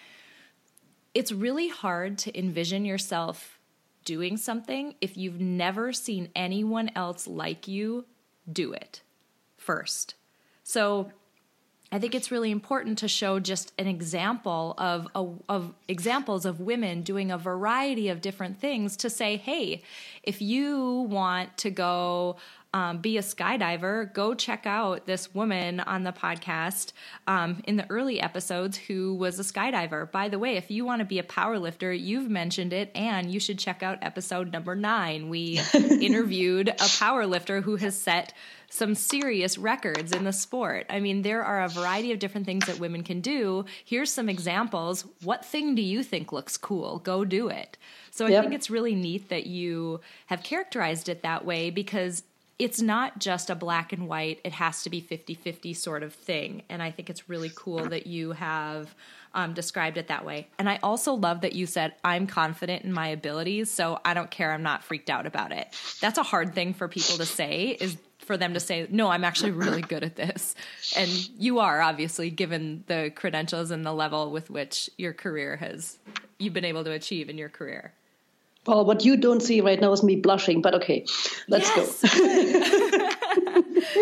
it's 1.14 1.32
really 1.32 1.68
hard 1.68 2.18
to 2.20 2.36
envision 2.36 2.86
yourself 2.86 3.53
doing 4.06 4.38
something 4.38 4.96
if 5.02 5.18
you've 5.18 5.40
never 5.40 5.94
seen 5.94 6.30
anyone 6.36 6.92
else 6.96 7.28
like 7.28 7.68
you 7.68 8.06
do 8.52 8.74
it 8.74 9.02
first. 9.58 10.16
So 10.64 11.12
I 11.92 12.00
think 12.00 12.16
it's 12.16 12.32
really 12.32 12.50
important 12.50 12.98
to 13.00 13.08
show 13.08 13.40
just 13.40 13.72
an 13.78 13.88
example 13.88 14.74
of, 14.80 15.08
of 15.48 15.76
examples 15.88 16.44
of 16.44 16.60
women 16.60 17.04
doing 17.04 17.30
a 17.30 17.38
variety 17.38 18.10
of 18.10 18.20
different 18.20 18.60
things 18.60 18.98
to 18.98 19.12
say, 19.12 19.38
hey, 19.38 19.84
if 20.24 20.42
you 20.42 21.02
want 21.10 21.56
to 21.58 21.70
go 21.70 22.38
um, 22.74 22.98
be 22.98 23.18
a 23.18 23.22
skydiver, 23.22 24.12
go 24.14 24.34
check 24.34 24.66
out 24.66 25.06
this 25.06 25.34
woman 25.34 25.80
on 25.80 26.04
the 26.04 26.12
podcast 26.12 26.92
um, 27.28 27.62
in 27.66 27.76
the 27.76 27.90
early 27.90 28.20
episodes 28.20 28.78
who 28.78 29.14
was 29.14 29.40
a 29.40 29.44
skydiver. 29.44 30.12
By 30.12 30.28
the 30.28 30.40
way, 30.40 30.58
if 30.58 30.72
you 30.72 30.84
want 30.84 31.00
to 31.00 31.06
be 31.06 31.20
a 31.20 31.24
power 31.24 31.60
lifter, 31.60 31.94
you've 31.94 32.30
mentioned 32.30 32.74
it, 32.74 32.92
and 32.96 33.32
you 33.32 33.40
should 33.40 33.60
check 33.60 33.84
out 33.84 34.00
episode 34.02 34.52
number 34.52 34.76
nine. 34.76 35.30
We 35.30 35.62
interviewed 35.74 36.70
a 36.70 36.90
power 36.98 37.28
lifter 37.28 37.62
who 37.62 37.76
has 37.76 37.96
set 37.96 38.34
some 38.74 38.96
serious 38.96 39.60
records 39.60 40.12
in 40.12 40.24
the 40.24 40.34
sport. 40.34 40.88
I 40.90 41.00
mean, 41.00 41.22
there 41.22 41.44
are 41.44 41.64
a 41.64 41.70
variety 41.70 42.12
of 42.12 42.18
different 42.18 42.48
things 42.48 42.66
that 42.66 42.80
women 42.80 43.04
can 43.04 43.22
do. 43.22 43.66
Here's 43.86 44.12
some 44.12 44.30
examples. 44.30 45.06
What 45.22 45.46
thing 45.46 45.76
do 45.76 45.84
you 45.84 46.02
think 46.02 46.32
looks 46.32 46.58
cool? 46.58 46.98
Go 46.98 47.24
do 47.24 47.50
it. 47.50 47.78
So 48.10 48.26
I 48.26 48.30
yep. 48.30 48.44
think 48.44 48.56
it's 48.56 48.72
really 48.72 48.96
neat 48.96 49.30
that 49.30 49.46
you 49.46 50.02
have 50.26 50.42
characterized 50.42 51.08
it 51.08 51.22
that 51.22 51.46
way 51.46 51.70
because 51.70 52.24
it's 52.60 52.82
not 52.82 53.20
just 53.20 53.50
a 53.50 53.56
black 53.56 53.94
and 53.94 54.08
white, 54.08 54.40
it 54.44 54.54
has 54.54 54.84
to 54.84 54.90
be 54.90 55.02
50 55.02 55.34
50 55.34 55.74
sort 55.74 56.04
of 56.04 56.14
thing. 56.14 56.64
And 56.70 56.82
I 56.82 56.92
think 56.92 57.10
it's 57.10 57.28
really 57.30 57.52
cool 57.54 57.86
that 57.90 58.08
you 58.08 58.34
have 58.34 58.94
um, 59.34 59.54
described 59.54 59.98
it 59.98 60.08
that 60.08 60.26
way. 60.26 60.48
And 60.60 60.70
I 60.70 60.80
also 60.84 61.14
love 61.14 61.42
that 61.42 61.54
you 61.54 61.66
said, 61.66 61.94
I'm 62.04 62.28
confident 62.28 62.84
in 62.84 62.94
my 62.94 63.08
abilities, 63.08 63.72
so 63.72 64.00
I 64.06 64.14
don't 64.14 64.30
care, 64.30 64.52
I'm 64.52 64.64
not 64.64 64.84
freaked 64.84 65.10
out 65.10 65.26
about 65.26 65.52
it. 65.52 65.68
That's 66.02 66.18
a 66.18 66.24
hard 66.24 66.54
thing 66.54 66.74
for 66.74 66.88
people 66.88 67.18
to 67.18 67.26
say, 67.26 67.70
is 67.80 67.98
for 68.20 68.38
them 68.38 68.54
to 68.54 68.60
say, 68.60 68.88
no, 68.90 69.10
I'm 69.10 69.24
actually 69.24 69.52
really 69.52 69.82
good 69.82 70.04
at 70.04 70.16
this. 70.16 70.56
And 70.96 71.10
you 71.40 71.60
are, 71.60 71.82
obviously, 71.82 72.30
given 72.30 72.84
the 72.88 73.12
credentials 73.16 73.72
and 73.72 73.86
the 73.86 73.94
level 73.94 74.32
with 74.32 74.50
which 74.50 74.90
your 74.98 75.14
career 75.14 75.58
has, 75.58 75.98
you've 76.38 76.54
been 76.54 76.66
able 76.66 76.84
to 76.84 76.92
achieve 76.92 77.30
in 77.30 77.38
your 77.38 77.50
career. 77.50 77.94
Well, 78.66 78.86
what 78.86 79.04
you 79.04 79.18
don't 79.18 79.42
see 79.42 79.60
right 79.62 79.80
now 79.80 79.92
is 79.92 80.04
me 80.04 80.16
blushing, 80.16 80.62
but 80.62 80.74
okay, 80.76 81.06
let's 81.50 81.70
yes. 81.76 82.02
go. 82.02 83.12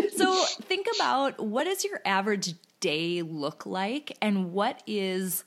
so 0.15 0.45
think 0.61 0.87
about 0.95 1.39
what 1.39 1.63
does 1.63 1.83
your 1.83 1.99
average 2.05 2.53
day 2.79 3.21
look 3.21 3.65
like 3.65 4.15
and 4.21 4.51
what 4.51 4.83
is 4.85 5.43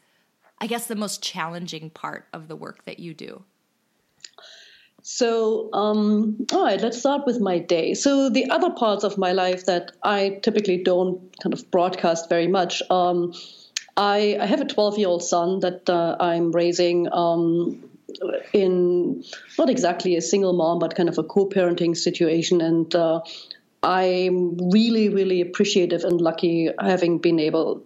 I 0.61 0.67
guess 0.67 0.87
the 0.87 0.97
most 0.97 1.23
challenging 1.23 1.91
part 1.91 2.27
of 2.33 2.49
the 2.49 2.57
work 2.57 2.85
that 2.87 2.99
you 2.99 3.15
do? 3.15 3.45
So, 5.03 5.69
um, 5.75 6.47
all 6.51 6.65
right, 6.65 6.81
let's 6.81 6.99
start 6.99 7.27
with 7.27 7.39
my 7.39 7.59
day. 7.59 7.93
So, 7.93 8.31
the 8.31 8.51
other 8.51 8.71
parts 8.71 9.05
of 9.05 9.19
my 9.19 9.33
life 9.33 9.67
that 9.67 9.93
I 10.03 10.41
typically 10.43 10.83
don't 10.83 11.21
kind 11.43 11.53
of 11.53 11.71
broadcast 11.71 12.31
very 12.31 12.47
much. 12.47 12.83
Um, 12.89 13.35
I, 13.99 14.39
I, 14.41 14.47
have 14.47 14.63
a 14.63 14.65
12 14.65 14.99
year 14.99 15.09
old 15.09 15.23
son 15.23 15.61
that 15.61 15.91
uh, 15.91 16.17
I'm 16.19 16.53
raising 16.53 17.13
um, 17.13 17.85
in 18.53 19.25
not 19.59 19.71
exactly 19.71 20.17
a 20.17 20.23
single 20.23 20.53
mom, 20.53 20.79
but 20.79 20.95
kind 20.95 21.09
of 21.09 21.19
a 21.19 21.25
co 21.25 21.49
parenting 21.49 21.97
situation. 21.97 22.61
And 22.61 22.95
uh, 22.95 23.21
I'm 23.83 24.57
really, 24.71 25.09
really 25.09 25.41
appreciative 25.41 26.05
and 26.05 26.21
lucky 26.21 26.71
having 26.81 27.19
been 27.19 27.39
able 27.39 27.83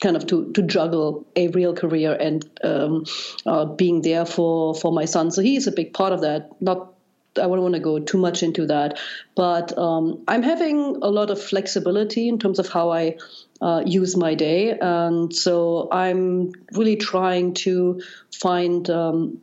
kind 0.00 0.16
of 0.16 0.26
to, 0.28 0.52
to 0.52 0.62
juggle 0.62 1.26
a 1.34 1.48
real 1.48 1.74
career 1.74 2.14
and 2.14 2.48
um, 2.62 3.04
uh, 3.44 3.64
being 3.64 4.02
there 4.02 4.24
for, 4.24 4.74
for 4.74 4.92
my 4.92 5.04
son. 5.04 5.30
So 5.32 5.42
he's 5.42 5.66
a 5.66 5.72
big 5.72 5.92
part 5.92 6.12
of 6.12 6.20
that. 6.20 6.50
Not 6.60 6.94
I 7.40 7.46
wouldn't 7.46 7.62
want 7.62 7.74
to 7.74 7.80
go 7.80 7.98
too 7.98 8.18
much 8.18 8.42
into 8.42 8.66
that, 8.66 8.98
but 9.36 9.76
um, 9.78 10.24
I'm 10.26 10.42
having 10.42 10.96
a 11.00 11.08
lot 11.08 11.30
of 11.30 11.40
flexibility 11.40 12.28
in 12.28 12.38
terms 12.38 12.58
of 12.58 12.68
how 12.68 12.90
I 12.90 13.18
uh, 13.60 13.82
use 13.86 14.16
my 14.16 14.34
day, 14.34 14.76
and 14.78 15.34
so 15.34 15.88
I'm 15.92 16.52
really 16.72 16.96
trying 16.96 17.54
to 17.54 18.02
find. 18.32 18.88
Um, 18.90 19.40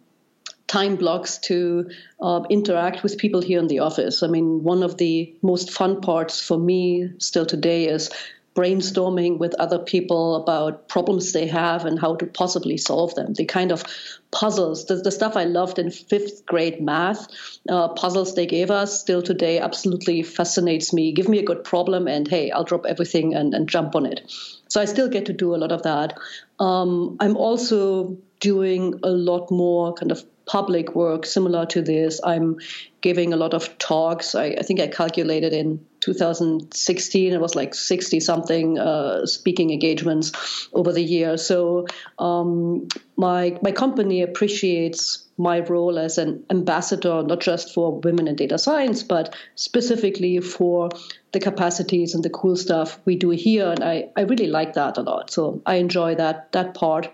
time 0.67 0.97
blocks 0.97 1.37
to 1.37 1.89
uh, 2.21 2.43
interact 2.49 3.01
with 3.01 3.17
people 3.17 3.41
here 3.41 3.59
in 3.59 3.67
the 3.67 3.79
office. 3.79 4.21
I 4.21 4.27
mean, 4.27 4.63
one 4.63 4.83
of 4.83 4.97
the 4.97 5.33
most 5.41 5.71
fun 5.71 6.01
parts 6.01 6.45
for 6.45 6.57
me 6.57 7.09
still 7.19 7.45
today 7.45 7.87
is 7.87 8.09
brainstorming 8.57 9.37
with 9.37 9.53
other 9.59 9.77
people 9.77 10.35
about 10.35 10.89
problems 10.89 11.31
they 11.31 11.45
have 11.45 11.85
and 11.85 11.99
how 11.99 12.15
to 12.15 12.25
possibly 12.25 12.75
solve 12.75 13.13
them. 13.13 13.35
The 13.35 13.45
kind 13.45 13.71
of 13.71 13.83
puzzles, 14.31 14.87
the, 14.87 14.95
the 14.95 15.11
stuff 15.11 15.37
I 15.37 15.43
loved 15.43 15.77
in 15.77 15.91
fifth 15.91 16.43
grade 16.47 16.81
math, 16.81 17.27
uh, 17.69 17.89
puzzles 17.89 18.33
they 18.33 18.47
gave 18.47 18.71
us 18.71 18.99
still 18.99 19.21
today 19.21 19.59
absolutely 19.59 20.23
fascinates 20.23 20.91
me. 20.91 21.11
Give 21.11 21.29
me 21.29 21.37
a 21.37 21.45
good 21.45 21.63
problem 21.63 22.07
and 22.07 22.27
hey, 22.27 22.49
I'll 22.49 22.63
drop 22.63 22.87
everything 22.87 23.35
and, 23.35 23.53
and 23.53 23.69
jump 23.69 23.95
on 23.95 24.07
it. 24.07 24.21
So 24.69 24.81
I 24.81 24.85
still 24.85 25.07
get 25.07 25.27
to 25.27 25.33
do 25.33 25.53
a 25.53 25.57
lot 25.57 25.71
of 25.71 25.83
that. 25.83 26.17
Um, 26.59 27.17
I'm 27.19 27.37
also 27.37 28.17
doing 28.39 28.99
a 29.03 29.09
lot 29.09 29.51
more 29.51 29.93
kind 29.93 30.11
of 30.11 30.25
public 30.47 30.95
work 30.95 31.25
similar 31.25 31.65
to 31.67 31.81
this. 31.81 32.19
I'm 32.23 32.57
giving 33.01 33.33
a 33.33 33.37
lot 33.37 33.53
of 33.53 33.77
talks. 33.77 34.33
I, 34.33 34.55
I 34.57 34.63
think 34.63 34.79
I 34.79 34.87
calculated 34.87 35.53
in 35.53 35.85
2016 35.99 37.33
it 37.33 37.41
was 37.41 37.55
like 37.55 37.73
60 37.73 38.19
something 38.19 38.79
uh, 38.79 39.25
speaking 39.25 39.71
engagements 39.71 40.31
over 40.73 40.93
the 40.93 41.01
year. 41.01 41.37
So 41.37 41.85
um, 42.17 42.87
my 43.17 43.57
my 43.61 43.71
company 43.71 44.21
appreciates 44.21 45.27
my 45.37 45.59
role 45.59 45.99
as 45.99 46.17
an 46.17 46.43
ambassador, 46.49 47.21
not 47.23 47.41
just 47.41 47.73
for 47.73 47.99
women 47.99 48.27
in 48.27 48.35
data 48.35 48.57
science, 48.57 49.03
but 49.03 49.35
specifically 49.55 50.39
for 50.39 50.89
the 51.31 51.39
capacities 51.39 52.15
and 52.15 52.23
the 52.23 52.29
cool 52.29 52.55
stuff 52.55 52.99
we 53.05 53.15
do 53.15 53.29
here. 53.31 53.69
And 53.69 53.83
I, 53.83 54.09
I 54.15 54.21
really 54.21 54.47
like 54.47 54.73
that 54.73 54.97
a 54.97 55.01
lot. 55.01 55.29
So 55.29 55.61
I 55.65 55.75
enjoy 55.75 56.15
that 56.15 56.51
that 56.53 56.73
part. 56.73 57.11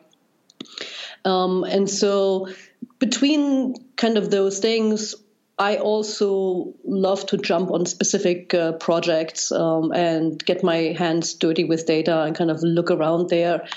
Um, 1.25 1.63
and 1.63 1.89
so 1.89 2.49
between 3.03 3.75
kind 3.97 4.17
of 4.17 4.31
those 4.31 4.59
things, 4.59 5.13
I 5.59 5.75
also 5.75 6.73
love 6.85 7.25
to 7.25 7.37
jump 7.37 7.69
on 7.69 7.85
specific 7.85 8.53
uh, 8.53 8.71
projects 8.71 9.51
um, 9.51 9.91
and 9.91 10.43
get 10.45 10.63
my 10.63 10.95
hands 10.97 11.33
dirty 11.33 11.65
with 11.65 11.85
data 11.85 12.21
and 12.21 12.33
kind 12.33 12.49
of 12.49 12.63
look 12.63 12.91
around 12.91 13.29
there. 13.29 13.67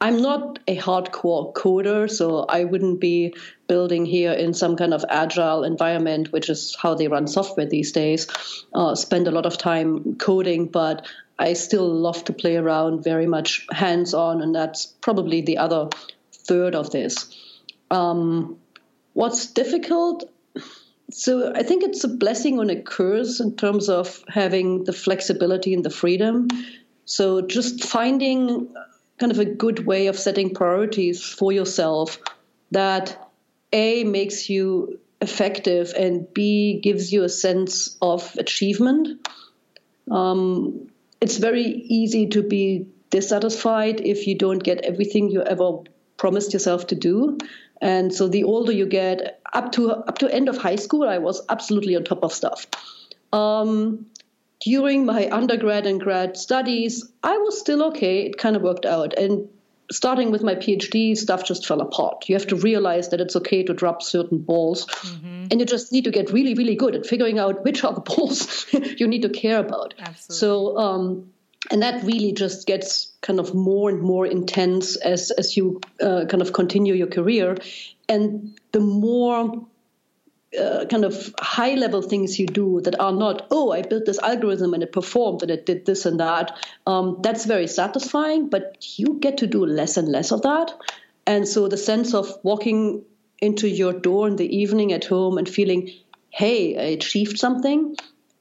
I'm 0.00 0.22
not 0.22 0.60
a 0.68 0.76
hardcore 0.76 1.52
coder, 1.54 2.08
so 2.08 2.44
I 2.44 2.62
wouldn't 2.62 3.00
be 3.00 3.34
building 3.66 4.06
here 4.06 4.30
in 4.30 4.54
some 4.54 4.76
kind 4.76 4.94
of 4.94 5.04
agile 5.08 5.64
environment, 5.64 6.30
which 6.30 6.48
is 6.48 6.76
how 6.80 6.94
they 6.94 7.08
run 7.08 7.26
software 7.26 7.66
these 7.66 7.90
days. 7.90 8.28
Uh, 8.72 8.94
spend 8.94 9.26
a 9.26 9.32
lot 9.32 9.44
of 9.44 9.58
time 9.58 10.14
coding, 10.18 10.66
but 10.66 11.04
I 11.36 11.54
still 11.54 11.92
love 11.92 12.22
to 12.26 12.32
play 12.32 12.54
around 12.54 13.02
very 13.02 13.26
much 13.26 13.66
hands 13.72 14.14
on, 14.14 14.40
and 14.40 14.54
that's 14.54 14.86
probably 14.86 15.40
the 15.40 15.58
other 15.58 15.88
third 16.32 16.76
of 16.76 16.92
this. 16.92 17.34
Um, 17.90 18.58
what's 19.18 19.46
difficult? 19.46 20.30
So 21.10 21.52
I 21.52 21.64
think 21.64 21.82
it's 21.82 22.04
a 22.04 22.08
blessing 22.08 22.60
and 22.60 22.70
a 22.70 22.80
curse 22.80 23.40
in 23.40 23.56
terms 23.56 23.88
of 23.88 24.22
having 24.28 24.84
the 24.84 24.92
flexibility 24.92 25.74
and 25.74 25.84
the 25.84 25.90
freedom. 25.90 26.46
So 27.04 27.40
just 27.40 27.82
finding 27.82 28.72
kind 29.18 29.32
of 29.32 29.40
a 29.40 29.44
good 29.44 29.84
way 29.84 30.06
of 30.06 30.16
setting 30.16 30.54
priorities 30.54 31.20
for 31.24 31.50
yourself 31.50 32.20
that 32.70 33.28
A 33.72 34.04
makes 34.04 34.48
you 34.48 35.00
effective 35.20 35.94
and 35.98 36.32
B 36.32 36.78
gives 36.80 37.12
you 37.12 37.24
a 37.24 37.28
sense 37.28 37.96
of 38.00 38.36
achievement. 38.38 39.28
Um, 40.08 40.90
it's 41.20 41.38
very 41.38 41.64
easy 41.64 42.28
to 42.28 42.42
be 42.44 42.86
dissatisfied 43.10 44.00
if 44.00 44.28
you 44.28 44.36
don't 44.36 44.62
get 44.62 44.84
everything 44.84 45.28
you 45.28 45.42
ever 45.42 45.78
promised 46.18 46.52
yourself 46.52 46.86
to 46.88 46.94
do. 46.94 47.38
And 47.80 48.12
so 48.12 48.28
the 48.28 48.44
older 48.44 48.72
you 48.72 48.86
get, 48.86 49.40
up 49.52 49.72
to 49.72 49.90
up 49.92 50.18
to 50.18 50.32
end 50.32 50.48
of 50.48 50.58
high 50.58 50.76
school, 50.76 51.08
I 51.08 51.18
was 51.18 51.42
absolutely 51.48 51.96
on 51.96 52.04
top 52.04 52.22
of 52.22 52.32
stuff. 52.32 52.66
Um, 53.32 54.06
during 54.60 55.06
my 55.06 55.28
undergrad 55.30 55.86
and 55.86 56.00
grad 56.00 56.36
studies, 56.36 57.08
I 57.22 57.38
was 57.38 57.58
still 57.58 57.84
okay. 57.84 58.26
It 58.26 58.38
kind 58.38 58.56
of 58.56 58.62
worked 58.62 58.84
out. 58.84 59.14
And 59.14 59.48
starting 59.90 60.30
with 60.30 60.42
my 60.42 60.54
PhD, 60.54 61.16
stuff 61.16 61.44
just 61.44 61.66
fell 61.66 61.80
apart. 61.80 62.28
You 62.28 62.34
have 62.34 62.48
to 62.48 62.56
realize 62.56 63.10
that 63.10 63.20
it's 63.20 63.36
okay 63.36 63.62
to 63.62 63.72
drop 63.72 64.02
certain 64.02 64.38
balls. 64.38 64.86
Mm-hmm. 64.86 65.46
And 65.50 65.60
you 65.60 65.66
just 65.66 65.92
need 65.92 66.04
to 66.04 66.10
get 66.10 66.30
really, 66.30 66.54
really 66.54 66.74
good 66.74 66.94
at 66.94 67.06
figuring 67.06 67.38
out 67.38 67.64
which 67.64 67.84
are 67.84 67.94
the 67.94 68.00
balls 68.16 68.66
you 68.72 69.06
need 69.06 69.22
to 69.22 69.30
care 69.30 69.58
about. 69.58 69.94
Absolutely. 69.98 70.36
So, 70.36 70.76
um, 70.76 71.30
and 71.70 71.82
that 71.82 72.02
really 72.04 72.32
just 72.32 72.66
gets 72.66 73.12
kind 73.20 73.38
of 73.38 73.54
more 73.54 73.90
and 73.90 74.00
more 74.00 74.26
intense 74.26 74.96
as 74.96 75.30
as 75.32 75.56
you 75.56 75.80
uh, 76.00 76.24
kind 76.28 76.42
of 76.42 76.52
continue 76.52 76.94
your 76.94 77.08
career. 77.08 77.56
And 78.08 78.58
the 78.72 78.80
more 78.80 79.66
uh, 80.58 80.86
kind 80.86 81.04
of 81.04 81.34
high 81.38 81.74
level 81.74 82.00
things 82.00 82.38
you 82.38 82.46
do 82.46 82.80
that 82.80 82.98
are 82.98 83.12
not 83.12 83.46
oh 83.50 83.70
i 83.70 83.82
built 83.82 84.06
this 84.06 84.18
algorithm 84.20 84.72
and 84.72 84.82
it 84.82 84.92
performed 84.92 85.42
and 85.42 85.50
it 85.50 85.66
did 85.66 85.84
this 85.84 86.06
and 86.06 86.20
that 86.20 86.56
um, 86.86 87.18
that's 87.22 87.44
very 87.44 87.66
satisfying 87.66 88.48
but 88.48 88.98
you 88.98 89.18
get 89.20 89.36
to 89.36 89.46
do 89.46 89.66
less 89.66 89.98
and 89.98 90.08
less 90.08 90.32
of 90.32 90.40
that. 90.42 90.72
And 91.26 91.46
so 91.46 91.68
the 91.68 91.76
sense 91.76 92.14
of 92.14 92.32
walking 92.42 93.04
into 93.42 93.68
your 93.68 93.92
door 93.92 94.26
in 94.26 94.36
the 94.36 94.56
evening 94.56 94.94
at 94.94 95.04
home 95.04 95.36
and 95.36 95.46
feeling 95.46 95.90
hey 96.30 96.78
i 96.78 96.92
achieved 96.96 97.38
something 97.38 97.94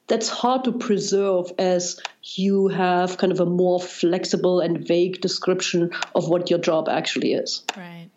that's 0.08 0.30
hard 0.30 0.64
to 0.64 0.72
preserve 0.72 1.52
as 1.58 2.00
you 2.24 2.70
have 2.70 3.18
kind 3.18 3.32
of 3.32 3.40
a 3.40 3.46
more 3.46 3.80
flexible 3.80 4.62
and 4.62 4.88
vague 4.88 5.22
description 5.22 5.92
of 6.16 6.30
what 6.30 6.50
your 6.50 6.60
job 6.60 6.88
actually 6.90 7.34
is. 7.34 7.64
Right. 7.76 8.10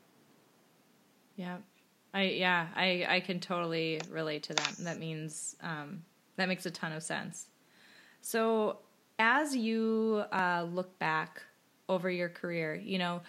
Yeah. 1.37 1.59
I 2.13 2.23
yeah, 2.23 2.67
I 2.75 3.07
I 3.09 3.21
can 3.21 3.41
totally 3.41 4.01
relate 4.11 4.45
to 4.45 4.55
that. 4.55 4.75
That 4.81 4.99
means 4.99 5.57
um, 5.63 6.03
that 6.37 6.49
makes 6.49 6.67
a 6.67 6.71
ton 6.71 6.93
of 6.93 7.03
sense. 7.03 7.47
So 8.21 8.79
as 9.19 9.55
you 9.55 10.25
uh, 10.33 10.67
look 10.71 10.99
back 10.99 11.43
over 11.89 12.11
your 12.11 12.29
career, 12.29 12.75
you 12.75 12.99
know, 12.99 13.23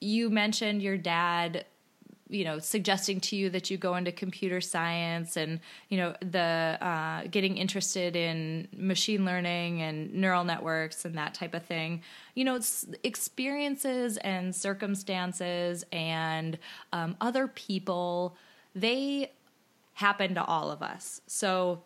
you 0.00 0.30
mentioned 0.30 0.82
your 0.82 0.96
dad 0.96 1.64
you 2.32 2.44
know 2.44 2.58
suggesting 2.58 3.20
to 3.20 3.36
you 3.36 3.50
that 3.50 3.70
you 3.70 3.76
go 3.76 3.94
into 3.94 4.10
computer 4.10 4.60
science 4.60 5.36
and 5.36 5.60
you 5.88 5.98
know 5.98 6.14
the 6.20 6.78
uh, 6.80 7.22
getting 7.30 7.56
interested 7.56 8.16
in 8.16 8.66
machine 8.76 9.24
learning 9.24 9.82
and 9.82 10.12
neural 10.14 10.44
networks 10.44 11.04
and 11.04 11.16
that 11.16 11.34
type 11.34 11.54
of 11.54 11.62
thing 11.64 12.02
you 12.34 12.44
know 12.44 12.58
experiences 13.04 14.16
and 14.18 14.54
circumstances 14.54 15.84
and 15.92 16.58
um, 16.92 17.16
other 17.20 17.46
people 17.46 18.36
they 18.74 19.30
happen 19.94 20.34
to 20.34 20.44
all 20.44 20.70
of 20.70 20.82
us. 20.82 21.20
So 21.26 21.82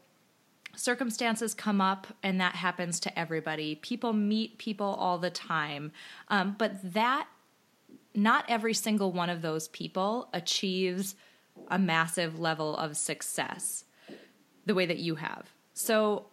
circumstances 0.74 1.54
come 1.54 1.80
up 1.80 2.06
and 2.22 2.40
that 2.40 2.54
happens 2.54 3.00
to 3.00 3.18
everybody. 3.18 3.76
People 3.76 4.12
meet 4.12 4.58
people 4.58 4.86
all 4.86 5.18
the 5.18 5.30
time. 5.30 5.92
Um, 6.28 6.54
but 6.58 6.92
that 6.92 7.28
not 8.16 8.44
every 8.48 8.74
single 8.74 9.12
one 9.12 9.30
of 9.30 9.42
those 9.42 9.68
people 9.68 10.28
achieves 10.32 11.14
a 11.68 11.78
massive 11.78 12.38
level 12.38 12.76
of 12.76 12.96
success 12.96 13.84
the 14.64 14.74
way 14.74 14.86
that 14.86 14.98
you 14.98 15.16
have. 15.16 15.50
So, 15.74 16.26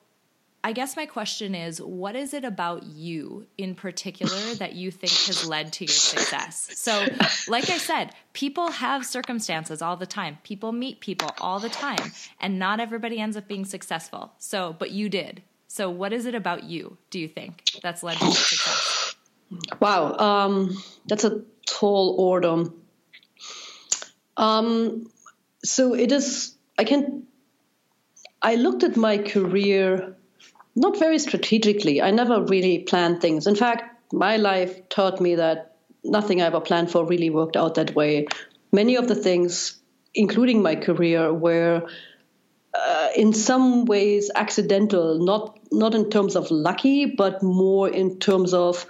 I 0.66 0.72
guess 0.72 0.96
my 0.96 1.06
question 1.06 1.56
is 1.56 1.82
what 1.82 2.16
is 2.16 2.34
it 2.34 2.46
about 2.46 2.84
you 2.84 3.48
in 3.58 3.76
particular 3.76 4.54
that 4.56 4.76
you 4.76 4.92
think 4.92 5.12
has 5.12 5.46
led 5.46 5.74
to 5.74 5.86
your 5.86 5.94
success? 5.94 6.72
So, 6.76 7.06
like 7.48 7.70
I 7.70 7.78
said, 7.78 8.16
people 8.32 8.72
have 8.72 9.06
circumstances 9.06 9.82
all 9.82 9.98
the 9.98 10.06
time. 10.06 10.38
People 10.44 10.72
meet 10.72 11.02
people 11.02 11.30
all 11.42 11.60
the 11.60 11.70
time, 11.70 12.12
and 12.40 12.60
not 12.60 12.80
everybody 12.80 13.20
ends 13.20 13.36
up 13.36 13.48
being 13.48 13.66
successful. 13.66 14.32
So, 14.38 14.76
but 14.78 14.92
you 14.92 15.10
did. 15.10 15.44
So, 15.68 15.90
what 15.90 16.14
is 16.14 16.26
it 16.26 16.36
about 16.36 16.64
you, 16.64 16.98
do 17.10 17.20
you 17.20 17.28
think, 17.28 17.64
that's 17.82 18.04
led 18.04 18.18
to 18.20 18.26
your 18.26 18.34
success? 18.34 19.16
Wow, 19.80 20.18
um, 20.18 20.78
that's 21.08 21.26
a 21.26 21.44
tall 21.68 22.16
order. 22.18 22.66
Um, 24.38 25.10
so, 25.64 25.94
it 25.94 26.12
is, 26.12 26.56
I 26.78 26.84
can, 26.84 27.24
I 28.42 28.56
looked 28.56 28.84
at 28.84 28.98
my 28.98 29.18
career 29.18 30.16
not 30.76 30.98
very 30.98 31.20
strategically. 31.20 32.02
I 32.02 32.12
never 32.12 32.42
really 32.42 32.80
planned 32.80 33.22
things. 33.22 33.48
In 33.48 33.56
fact, 33.56 34.12
my 34.14 34.38
life 34.38 34.90
taught 34.90 35.22
me 35.22 35.36
that 35.36 35.76
nothing 36.04 36.42
I 36.42 36.46
ever 36.46 36.62
planned 36.62 36.92
for 36.92 37.06
really 37.06 37.30
worked 37.30 37.56
out 37.56 37.76
that 37.76 37.96
way. 37.96 38.28
Many 38.72 38.96
of 38.96 39.08
the 39.08 39.16
things, 39.16 39.80
including 40.14 40.62
my 40.62 40.76
career, 40.76 41.34
were 41.34 41.88
uh, 42.74 43.10
in 43.16 43.34
some 43.34 43.86
ways 43.86 44.32
accidental, 44.34 45.24
not 45.24 45.60
not 45.72 45.94
in 45.94 46.10
terms 46.10 46.36
of 46.36 46.50
lucky, 46.50 47.06
but 47.06 47.44
more 47.44 47.88
in 47.88 48.20
terms 48.20 48.54
of 48.54 48.86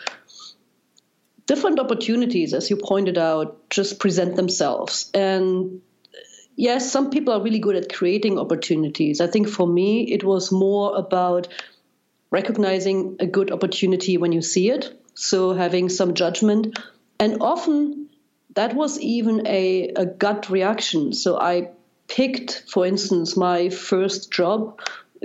different 1.46 1.80
opportunities, 1.80 2.54
as 2.54 2.70
you 2.70 2.78
pointed 2.78 3.18
out, 3.18 3.70
just 3.70 4.00
present 4.00 4.36
themselves. 4.36 5.10
And 5.14 5.82
yes, 6.56 6.92
some 6.92 7.10
people 7.10 7.34
are 7.34 7.42
really 7.42 7.60
good 7.60 7.76
at 7.76 7.94
creating 7.94 8.40
opportunities. 8.40 9.22
I 9.22 9.28
think 9.28 9.50
for 9.50 9.68
me, 9.68 10.12
it 10.12 10.24
was 10.24 10.52
more 10.52 10.96
about 10.96 11.48
recognizing 12.32 13.18
a 13.20 13.28
good 13.28 13.52
opportunity 13.52 14.18
when 14.18 14.32
you 14.32 14.42
see 14.42 14.70
it, 14.70 15.00
so 15.14 15.54
having 15.54 15.90
some 15.90 16.14
judgment. 16.14 16.80
And 17.20 17.38
often 17.42 18.10
that 18.56 18.76
was 18.76 19.00
even 19.00 19.46
a, 19.48 19.90
a 19.96 20.06
gut 20.06 20.50
reaction. 20.50 21.14
So 21.14 21.40
I 21.40 21.70
picked, 22.08 22.64
for 22.68 22.86
instance, 22.86 23.38
my 23.38 23.70
first 23.70 24.32
job 24.32 24.80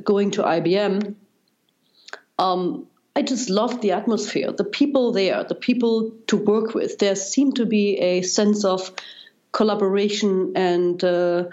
going 0.04 0.32
to 0.32 0.42
IBM. 0.42 1.14
Um, 2.38 2.86
I 3.18 3.22
just 3.22 3.50
loved 3.50 3.82
the 3.82 3.90
atmosphere, 3.90 4.52
the 4.52 4.62
people 4.62 5.10
there, 5.10 5.42
the 5.42 5.56
people 5.56 6.12
to 6.28 6.36
work 6.36 6.72
with. 6.72 6.98
There 6.98 7.16
seemed 7.16 7.56
to 7.56 7.66
be 7.66 7.98
a 7.98 8.22
sense 8.22 8.64
of 8.64 8.92
collaboration 9.50 10.52
and 10.54 11.02
uh, 11.02 11.46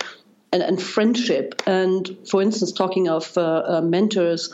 and, 0.53 0.61
and, 0.61 0.79
friendship. 0.79 1.63
And 1.65 2.17
for 2.29 2.43
instance, 2.43 2.71
talking 2.71 3.09
of 3.09 3.35
uh, 3.35 3.41
uh, 3.41 3.81
mentors, 3.81 4.53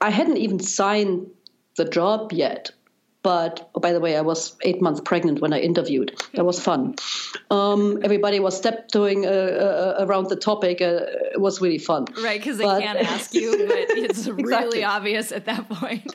I 0.00 0.10
hadn't 0.10 0.36
even 0.36 0.60
signed 0.60 1.28
the 1.76 1.86
job 1.86 2.32
yet. 2.32 2.70
But 3.22 3.70
oh, 3.74 3.80
by 3.80 3.92
the 3.92 4.00
way, 4.00 4.16
I 4.16 4.20
was 4.20 4.56
eight 4.62 4.82
months 4.82 5.00
pregnant 5.00 5.40
when 5.40 5.52
I 5.52 5.60
interviewed. 5.60 6.20
That 6.34 6.44
was 6.44 6.60
fun. 6.60 6.96
Um, 7.50 8.00
everybody 8.02 8.40
was 8.40 8.60
tiptoeing 8.60 9.26
uh, 9.26 9.28
uh, 9.28 9.96
around 10.00 10.28
the 10.28 10.36
topic. 10.36 10.80
Uh, 10.80 11.00
it 11.32 11.40
was 11.40 11.60
really 11.60 11.78
fun. 11.78 12.06
Right, 12.22 12.40
because 12.40 12.58
they 12.58 12.64
can't 12.64 12.98
ask 12.98 13.32
you, 13.32 13.52
but 13.68 13.76
it's 13.96 14.26
exactly. 14.26 14.44
really 14.44 14.84
obvious 14.84 15.30
at 15.30 15.44
that 15.44 15.68
point. 15.68 16.12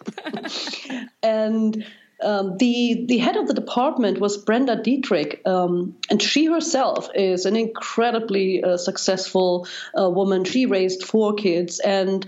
and 1.23 1.85
um, 2.23 2.57
the 2.57 3.05
the 3.07 3.19
head 3.19 3.37
of 3.37 3.47
the 3.47 3.53
department 3.53 4.19
was 4.19 4.37
Brenda 4.37 4.81
Dietrich, 4.81 5.41
um, 5.45 5.95
and 6.09 6.21
she 6.21 6.45
herself 6.45 7.09
is 7.13 7.45
an 7.45 7.55
incredibly 7.55 8.63
uh, 8.63 8.77
successful 8.77 9.67
uh, 9.97 10.09
woman. 10.09 10.43
She 10.43 10.65
raised 10.65 11.03
four 11.03 11.33
kids, 11.35 11.79
and 11.79 12.27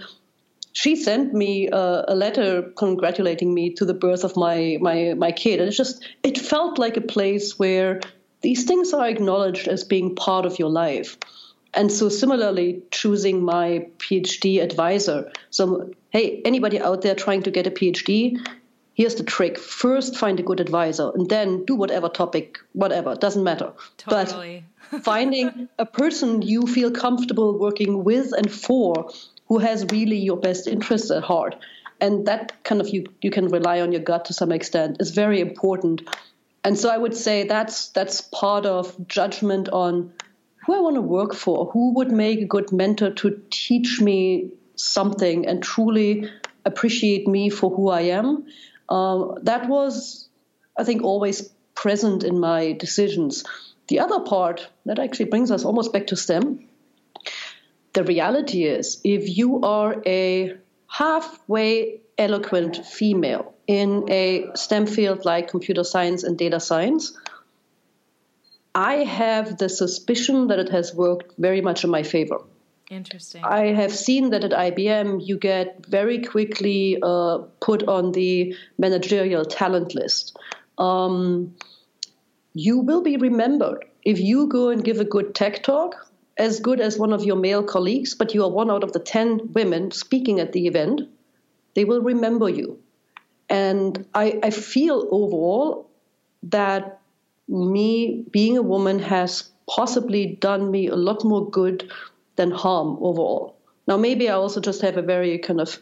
she 0.73 0.95
sent 0.95 1.34
me 1.34 1.67
a, 1.67 2.05
a, 2.08 2.15
letter 2.15 2.62
congratulating 2.75 3.53
me 3.53 3.73
to 3.73 3.86
the 3.86 3.93
birth 3.93 4.23
of 4.23 4.36
my 4.36 4.77
my 4.82 5.13
my 5.17 5.32
kid. 5.32 5.60
And 5.60 5.69
it 5.69 5.73
just 5.73 6.05
it 6.23 6.38
felt 6.38 6.77
like 6.77 6.97
a 6.97 7.01
place 7.01 7.58
where 7.58 8.01
these 8.41 8.63
things 8.65 8.93
are 8.93 9.08
acknowledged 9.08 9.67
as 9.67 9.84
being 9.84 10.15
part 10.15 10.45
of 10.45 10.60
your 10.60 10.69
life. 10.69 11.17
And 11.73 11.91
so 11.91 12.10
similarly, 12.10 12.82
choosing 12.91 13.43
my 13.43 13.88
PhD 13.97 14.62
advisor. 14.62 15.32
So 15.49 15.91
hey, 16.10 16.41
anybody 16.45 16.79
out 16.79 17.01
there 17.01 17.15
trying 17.15 17.43
to 17.43 17.51
get 17.51 17.67
a 17.67 17.71
PhD, 17.71 18.39
here's 18.93 19.15
the 19.15 19.23
trick. 19.23 19.58
First 19.58 20.17
find 20.17 20.39
a 20.39 20.43
good 20.43 20.60
advisor 20.60 21.12
and 21.13 21.29
then 21.29 21.65
do 21.65 21.75
whatever 21.75 22.10
topic, 22.10 22.60
whatever, 22.73 23.15
doesn't 23.15 23.43
matter. 23.43 23.71
Totally. 23.97 24.63
But 24.91 25.03
finding 25.03 25.69
a 25.77 25.86
person 25.86 26.41
you 26.41 26.65
feel 26.67 26.91
comfortable 26.91 27.58
working 27.58 28.03
with 28.03 28.34
and 28.34 28.51
for 28.51 29.12
who 29.49 29.57
has 29.57 29.85
really 29.91 30.17
your 30.17 30.38
best 30.38 30.67
interests 30.67 31.12
at 31.12 31.23
heart. 31.23 31.55
And 31.99 32.27
that 32.27 32.63
kind 32.63 32.79
of 32.79 32.88
you 32.89 33.05
you 33.21 33.31
can 33.31 33.49
rely 33.49 33.81
on 33.81 33.91
your 33.91 34.01
gut 34.01 34.25
to 34.25 34.33
some 34.33 34.53
extent 34.53 34.97
is 35.01 35.12
very 35.12 35.41
important. 35.41 36.01
And 36.63 36.77
so 36.77 36.89
I 36.89 36.97
would 36.97 37.15
say 37.15 37.43
that's 37.43 37.89
that's 37.89 38.21
part 38.21 38.65
of 38.65 39.07
judgment 39.07 39.67
on 39.69 40.13
who 40.65 40.75
I 40.75 40.79
want 40.79 40.95
to 40.95 41.01
work 41.01 41.33
for, 41.33 41.65
who 41.65 41.93
would 41.95 42.12
make 42.12 42.41
a 42.41 42.45
good 42.45 42.71
mentor 42.71 43.12
to 43.12 43.41
teach 43.49 43.99
me 43.99 44.51
something 44.75 45.47
and 45.47 45.63
truly 45.63 46.29
appreciate 46.63 47.27
me 47.27 47.49
for 47.49 47.69
who 47.75 47.89
I 47.89 48.01
am. 48.01 48.45
Uh, 48.88 49.33
that 49.43 49.67
was, 49.67 50.29
I 50.77 50.83
think, 50.83 51.03
always 51.03 51.49
present 51.75 52.23
in 52.23 52.39
my 52.39 52.73
decisions. 52.73 53.43
The 53.88 53.99
other 53.99 54.19
part 54.19 54.69
that 54.85 54.99
actually 54.99 55.25
brings 55.25 55.51
us 55.51 55.65
almost 55.65 55.91
back 55.91 56.07
to 56.07 56.15
STEM 56.15 56.68
the 57.93 58.04
reality 58.04 58.63
is, 58.63 59.02
if 59.04 59.38
you 59.38 59.62
are 59.62 60.02
a 60.06 60.56
halfway 60.88 62.02
eloquent 62.17 62.86
female 62.86 63.54
in 63.67 64.06
a 64.10 64.47
STEM 64.56 64.88
field 64.88 65.25
like 65.25 65.47
computer 65.47 65.84
science 65.84 66.23
and 66.23 66.38
data 66.38 66.60
science, 66.60 67.17
I 68.75 68.95
have 68.97 69.58
the 69.58 69.69
suspicion 69.69 70.47
that 70.47 70.60
it 70.60 70.69
has 70.69 70.93
worked 70.93 71.34
very 71.38 71.62
much 71.62 71.84
in 71.84 71.89
my 71.89 72.04
favor. 72.04 72.39
Interesting. 72.89 73.43
I 73.43 73.67
have 73.67 73.91
seen 73.91 74.32
that 74.32 74.43
at 74.43 74.52
IBM, 74.52 75.25
you 75.25 75.38
get 75.38 75.86
very 75.86 76.23
quickly 76.23 76.97
uh, 77.04 77.39
put 77.62 77.84
on 77.88 78.13
the 78.13 78.56
managerial 78.80 79.45
talent 79.45 79.93
list. 79.93 80.36
Um, 80.78 81.56
you 82.54 82.80
will 82.80 83.02
be 83.02 83.17
remembered 83.17 83.86
if 84.04 84.19
you 84.19 84.47
go 84.47 84.69
and 84.69 84.84
give 84.84 84.99
a 84.99 85.06
good 85.06 85.36
tech 85.36 85.62
talk 85.62 86.09
as 86.39 86.62
good 86.62 86.80
as 86.80 86.97
one 86.97 87.12
of 87.12 87.23
your 87.23 87.36
male 87.36 87.62
colleagues, 87.62 88.15
but 88.15 88.34
you 88.34 88.43
are 88.43 88.49
one 88.49 88.71
out 88.71 88.84
of 88.84 88.93
the 88.93 88.99
10 88.99 89.52
women 89.52 89.91
speaking 89.91 90.39
at 90.39 90.54
the 90.54 90.67
event, 90.67 91.02
they 91.75 91.84
will 91.84 92.02
remember 92.02 92.49
you. 92.49 92.80
And 93.49 94.08
I, 94.13 94.39
I 94.41 94.49
feel 94.49 95.08
overall 95.12 95.89
that 96.43 97.02
me 97.49 98.23
being 98.32 98.58
a 98.58 98.62
woman 98.62 98.99
has 98.99 99.52
possibly 99.67 100.38
done 100.39 100.71
me 100.71 100.88
a 100.88 100.95
lot 100.95 101.25
more 101.25 101.49
good 101.49 101.91
than 102.38 102.52
harm 102.52 102.97
overall. 103.02 103.58
Now, 103.86 103.97
maybe 103.97 104.30
I 104.30 104.34
also 104.34 104.62
just 104.62 104.82
have 104.82 104.97
a 104.97 105.02
very 105.02 105.39
kind 105.39 105.60
of 105.60 105.78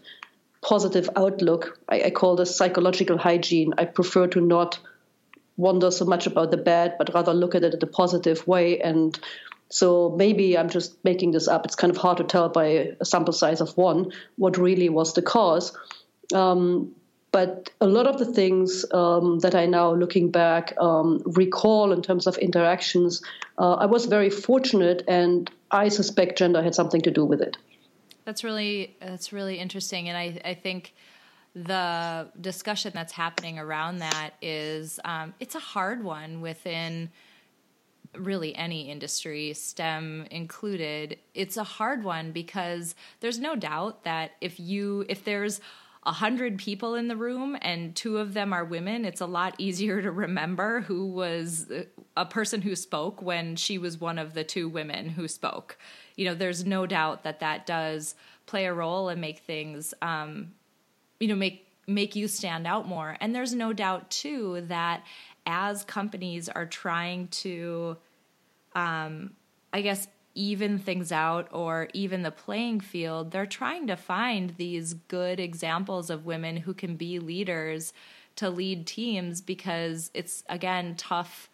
positive 0.63 1.09
outlook. 1.15 1.79
I, 1.87 2.03
I 2.03 2.09
call 2.09 2.35
this 2.35 2.55
psychological 2.55 3.17
hygiene. 3.17 3.73
I 3.77 3.85
prefer 3.85 4.27
to 4.27 4.41
not 4.41 4.79
wonder 5.55 5.91
so 5.91 6.05
much 6.05 6.25
about 6.25 6.51
the 6.51 6.57
bad, 6.57 6.95
but 6.97 7.13
rather 7.13 7.33
look 7.33 7.53
at 7.53 7.63
it 7.63 7.75
in 7.75 7.79
a 7.83 7.87
positive 7.87 8.47
way 8.47 8.79
and 8.79 9.19
so 9.69 10.13
maybe 10.17 10.57
I'm 10.57 10.69
just 10.69 11.03
making 11.03 11.31
this 11.31 11.47
up. 11.47 11.65
It's 11.65 11.75
kind 11.75 11.91
of 11.91 11.97
hard 11.97 12.17
to 12.17 12.23
tell 12.23 12.49
by 12.49 12.95
a 12.99 13.05
sample 13.05 13.33
size 13.33 13.61
of 13.61 13.75
one 13.77 14.11
what 14.37 14.57
really 14.57 14.89
was 14.89 15.13
the 15.13 15.21
cause. 15.21 15.75
Um, 16.33 16.95
but 17.31 17.69
a 17.81 17.87
lot 17.87 18.07
of 18.07 18.17
the 18.17 18.25
things 18.25 18.85
um, 18.91 19.39
that 19.39 19.53
I 19.53 19.65
now, 19.65 19.93
looking 19.93 20.31
back, 20.31 20.73
um, 20.79 21.21
recall 21.25 21.91
in 21.91 22.01
terms 22.01 22.25
of 22.25 22.37
interactions, 22.37 23.21
uh, 23.57 23.73
I 23.73 23.85
was 23.85 24.05
very 24.05 24.29
fortunate, 24.29 25.03
and 25.07 25.49
I 25.69 25.89
suspect 25.89 26.37
gender 26.37 26.63
had 26.63 26.73
something 26.73 27.01
to 27.01 27.11
do 27.11 27.25
with 27.25 27.41
it. 27.41 27.57
That's 28.23 28.43
really 28.43 28.95
that's 29.01 29.33
really 29.33 29.59
interesting, 29.59 30.07
and 30.09 30.17
I 30.17 30.39
I 30.43 30.53
think 30.53 30.93
the 31.53 32.27
discussion 32.39 32.91
that's 32.95 33.13
happening 33.13 33.59
around 33.59 33.97
that 33.99 34.31
is 34.41 34.99
um, 35.03 35.33
it's 35.39 35.55
a 35.55 35.59
hard 35.59 36.03
one 36.03 36.41
within 36.41 37.09
really 38.15 38.55
any 38.55 38.89
industry, 38.89 39.53
STEM 39.53 40.27
included, 40.31 41.17
it's 41.33 41.57
a 41.57 41.63
hard 41.63 42.03
one 42.03 42.31
because 42.31 42.95
there's 43.19 43.39
no 43.39 43.55
doubt 43.55 44.03
that 44.03 44.31
if 44.41 44.59
you 44.59 45.05
if 45.09 45.23
there's 45.23 45.61
a 46.07 46.11
hundred 46.13 46.57
people 46.57 46.95
in 46.95 47.09
the 47.09 47.17
room 47.17 47.57
and 47.61 47.93
two 47.93 48.17
of 48.17 48.33
them 48.33 48.53
are 48.53 48.63
women, 48.63 49.03
it's 49.03 49.19
a 49.19 49.25
lot 49.25 49.53
easier 49.57 50.01
to 50.01 50.09
remember 50.09 50.81
who 50.81 51.07
was 51.07 51.69
a 52.15 52.25
person 52.25 52.61
who 52.61 52.75
spoke 52.75 53.21
when 53.21 53.57
she 53.57 53.77
was 53.77 53.99
one 53.99 54.17
of 54.17 54.33
the 54.33 54.43
two 54.43 54.69
women 54.69 55.09
who 55.09 55.27
spoke. 55.27 55.77
You 56.15 56.25
know, 56.25 56.33
there's 56.33 56.65
no 56.65 56.85
doubt 56.85 57.23
that 57.23 57.41
that 57.41 57.65
does 57.65 58.15
play 58.45 58.65
a 58.65 58.73
role 58.73 59.09
and 59.09 59.19
make 59.19 59.39
things, 59.39 59.93
um, 60.01 60.53
you 61.19 61.27
know, 61.27 61.35
make 61.35 61.67
make 61.87 62.15
you 62.15 62.27
stand 62.27 62.67
out 62.67 62.87
more. 62.87 63.15
And 63.19 63.33
there's 63.33 63.53
no 63.53 63.71
doubt 63.73 64.09
too 64.09 64.61
that 64.67 65.03
as 65.47 65.83
companies 65.83 66.49
are 66.49 66.67
trying 66.67 67.29
to 67.29 67.97
um, 68.75 69.31
I 69.73 69.81
guess 69.81 70.07
even 70.35 70.77
things 70.77 71.11
out 71.11 71.47
or 71.51 71.87
even 71.93 72.21
the 72.21 72.29
playing 72.29 72.79
field, 72.79 73.31
they're 73.31 73.47
trying 73.47 73.87
to 73.87 73.95
find 73.95 74.53
these 74.57 74.93
good 74.93 75.39
examples 75.39 76.11
of 76.11 76.27
women 76.27 76.57
who 76.57 76.75
can 76.75 76.95
be 76.95 77.17
leaders 77.17 77.91
to 78.35 78.51
lead 78.51 78.85
teams 78.85 79.41
because 79.41 80.11
it's 80.13 80.43
again 80.47 80.93
tough 80.95 81.49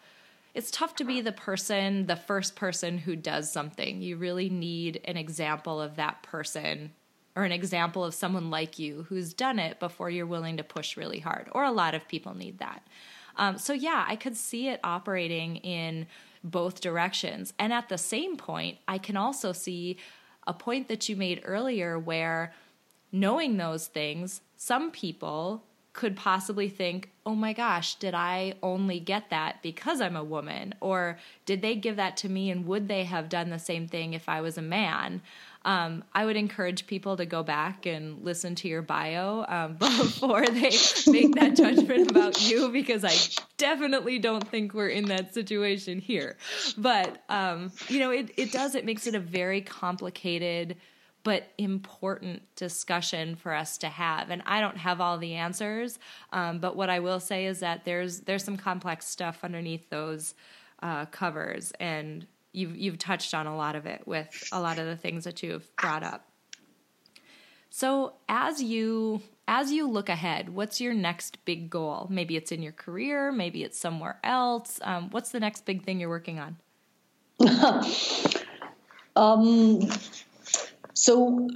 it's 0.53 0.69
tough 0.69 0.95
to 0.97 1.03
be 1.03 1.19
the 1.19 1.31
person, 1.31 2.05
the 2.05 2.15
first 2.15 2.55
person 2.55 2.99
who 2.99 3.15
does 3.15 3.51
something. 3.51 4.03
You 4.03 4.17
really 4.17 4.49
need 4.49 5.01
an 5.05 5.17
example 5.17 5.81
of 5.81 5.95
that 5.95 6.21
person 6.21 6.91
or 7.35 7.43
an 7.43 7.51
example 7.51 8.03
of 8.03 8.13
someone 8.13 8.51
like 8.51 8.77
you 8.77 9.07
who's 9.09 9.33
done 9.33 9.57
it 9.57 9.79
before 9.79 10.11
you're 10.11 10.27
willing 10.27 10.57
to 10.57 10.63
push 10.63 10.95
really 10.95 11.17
hard. 11.17 11.49
Or 11.53 11.63
a 11.63 11.71
lot 11.71 11.95
of 11.95 12.07
people 12.07 12.35
need 12.35 12.59
that. 12.59 12.85
Um, 13.35 13.57
so, 13.57 13.73
yeah, 13.73 14.05
I 14.07 14.15
could 14.15 14.37
see 14.37 14.67
it 14.67 14.79
operating 14.83 15.57
in 15.57 16.07
both 16.43 16.81
directions. 16.81 17.53
And 17.57 17.71
at 17.71 17.89
the 17.89 17.97
same 17.97 18.37
point, 18.37 18.77
I 18.87 18.97
can 18.97 19.17
also 19.17 19.53
see 19.53 19.97
a 20.45 20.53
point 20.53 20.87
that 20.89 21.07
you 21.07 21.15
made 21.15 21.41
earlier 21.45 21.97
where 21.97 22.53
knowing 23.11 23.57
those 23.57 23.87
things, 23.87 24.41
some 24.57 24.91
people 24.91 25.63
could 25.93 26.15
possibly 26.15 26.67
think, 26.67 27.11
oh 27.23 27.35
my 27.35 27.53
gosh, 27.53 27.95
did 27.95 28.15
I 28.15 28.55
only 28.63 28.99
get 28.99 29.29
that 29.29 29.61
because 29.61 30.01
I'm 30.01 30.15
a 30.15 30.23
woman? 30.23 30.73
Or 30.81 31.19
did 31.45 31.61
they 31.61 31.75
give 31.75 31.95
that 31.97 32.17
to 32.17 32.29
me 32.29 32.49
and 32.49 32.65
would 32.65 32.87
they 32.87 33.03
have 33.03 33.29
done 33.29 33.51
the 33.51 33.59
same 33.59 33.87
thing 33.87 34.13
if 34.13 34.27
I 34.27 34.41
was 34.41 34.57
a 34.57 34.61
man? 34.63 35.21
Um, 35.65 36.03
I 36.13 36.25
would 36.25 36.35
encourage 36.35 36.87
people 36.87 37.15
to 37.17 37.25
go 37.25 37.41
back 37.41 37.85
and 37.85 38.23
listen 38.23 38.55
to 38.55 38.67
your 38.67 38.81
bio 38.81 39.45
um, 39.47 39.75
before 39.79 40.45
they 40.45 40.71
make 41.07 41.35
that 41.35 41.55
judgment 41.55 42.11
about 42.11 42.41
you 42.49 42.69
because 42.69 43.05
I 43.05 43.15
definitely 43.57 44.19
don't 44.19 44.45
think 44.47 44.73
we're 44.73 44.89
in 44.89 45.05
that 45.05 45.33
situation 45.33 45.99
here. 45.99 46.37
But, 46.77 47.23
um, 47.29 47.71
you 47.87 47.99
know, 47.99 48.11
it, 48.11 48.31
it 48.37 48.51
does, 48.51 48.75
it 48.75 48.85
makes 48.85 49.07
it 49.07 49.15
a 49.15 49.19
very 49.19 49.61
complicated 49.61 50.75
but 51.23 51.47
important 51.57 52.41
discussion 52.55 53.35
for 53.35 53.53
us 53.53 53.77
to 53.79 53.87
have. 53.87 54.29
And 54.29 54.43
I 54.45 54.59
don't 54.59 54.77
have 54.77 54.99
all 54.99 55.17
the 55.17 55.35
answers, 55.35 55.97
um, 56.31 56.59
but 56.59 56.75
what 56.75 56.89
I 56.89 56.99
will 56.99 57.19
say 57.19 57.45
is 57.45 57.61
that 57.61 57.85
there's 57.85 58.21
there's 58.21 58.43
some 58.43 58.57
complex 58.57 59.07
stuff 59.07 59.39
underneath 59.43 59.89
those 59.89 60.35
uh, 60.81 61.05
covers, 61.05 61.71
and 61.79 62.27
you've 62.53 62.75
you've 62.75 62.97
touched 62.97 63.33
on 63.33 63.47
a 63.47 63.55
lot 63.55 63.75
of 63.75 63.85
it 63.85 64.07
with 64.07 64.47
a 64.51 64.61
lot 64.61 64.79
of 64.79 64.85
the 64.85 64.95
things 64.95 65.25
that 65.25 65.43
you've 65.43 65.75
brought 65.75 66.03
up. 66.03 66.25
So 67.69 68.13
as 68.29 68.61
you 68.61 69.21
as 69.47 69.71
you 69.71 69.89
look 69.89 70.07
ahead, 70.07 70.49
what's 70.49 70.79
your 70.79 70.93
next 70.93 71.43
big 71.43 71.69
goal? 71.69 72.07
Maybe 72.09 72.37
it's 72.37 72.51
in 72.51 72.61
your 72.61 72.71
career, 72.71 73.31
maybe 73.31 73.63
it's 73.63 73.77
somewhere 73.77 74.19
else. 74.23 74.79
Um, 74.83 75.09
what's 75.09 75.31
the 75.31 75.39
next 75.39 75.65
big 75.65 75.83
thing 75.83 75.99
you're 75.99 76.09
working 76.09 76.39
on? 76.39 76.57
um, 79.15 79.81
so 80.93 81.49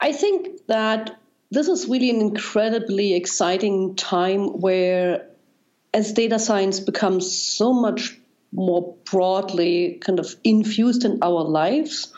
I 0.00 0.12
think 0.12 0.66
that 0.66 1.18
this 1.50 1.68
is 1.68 1.88
really 1.88 2.10
an 2.10 2.20
incredibly 2.20 3.14
exciting 3.14 3.96
time 3.96 4.60
where, 4.60 5.26
as 5.94 6.12
data 6.12 6.38
science 6.38 6.80
becomes 6.80 7.32
so 7.34 7.72
much 7.72 8.18
more 8.56 8.96
broadly 9.04 10.00
kind 10.04 10.18
of 10.18 10.34
infused 10.42 11.04
in 11.04 11.18
our 11.22 11.44
lives, 11.44 12.12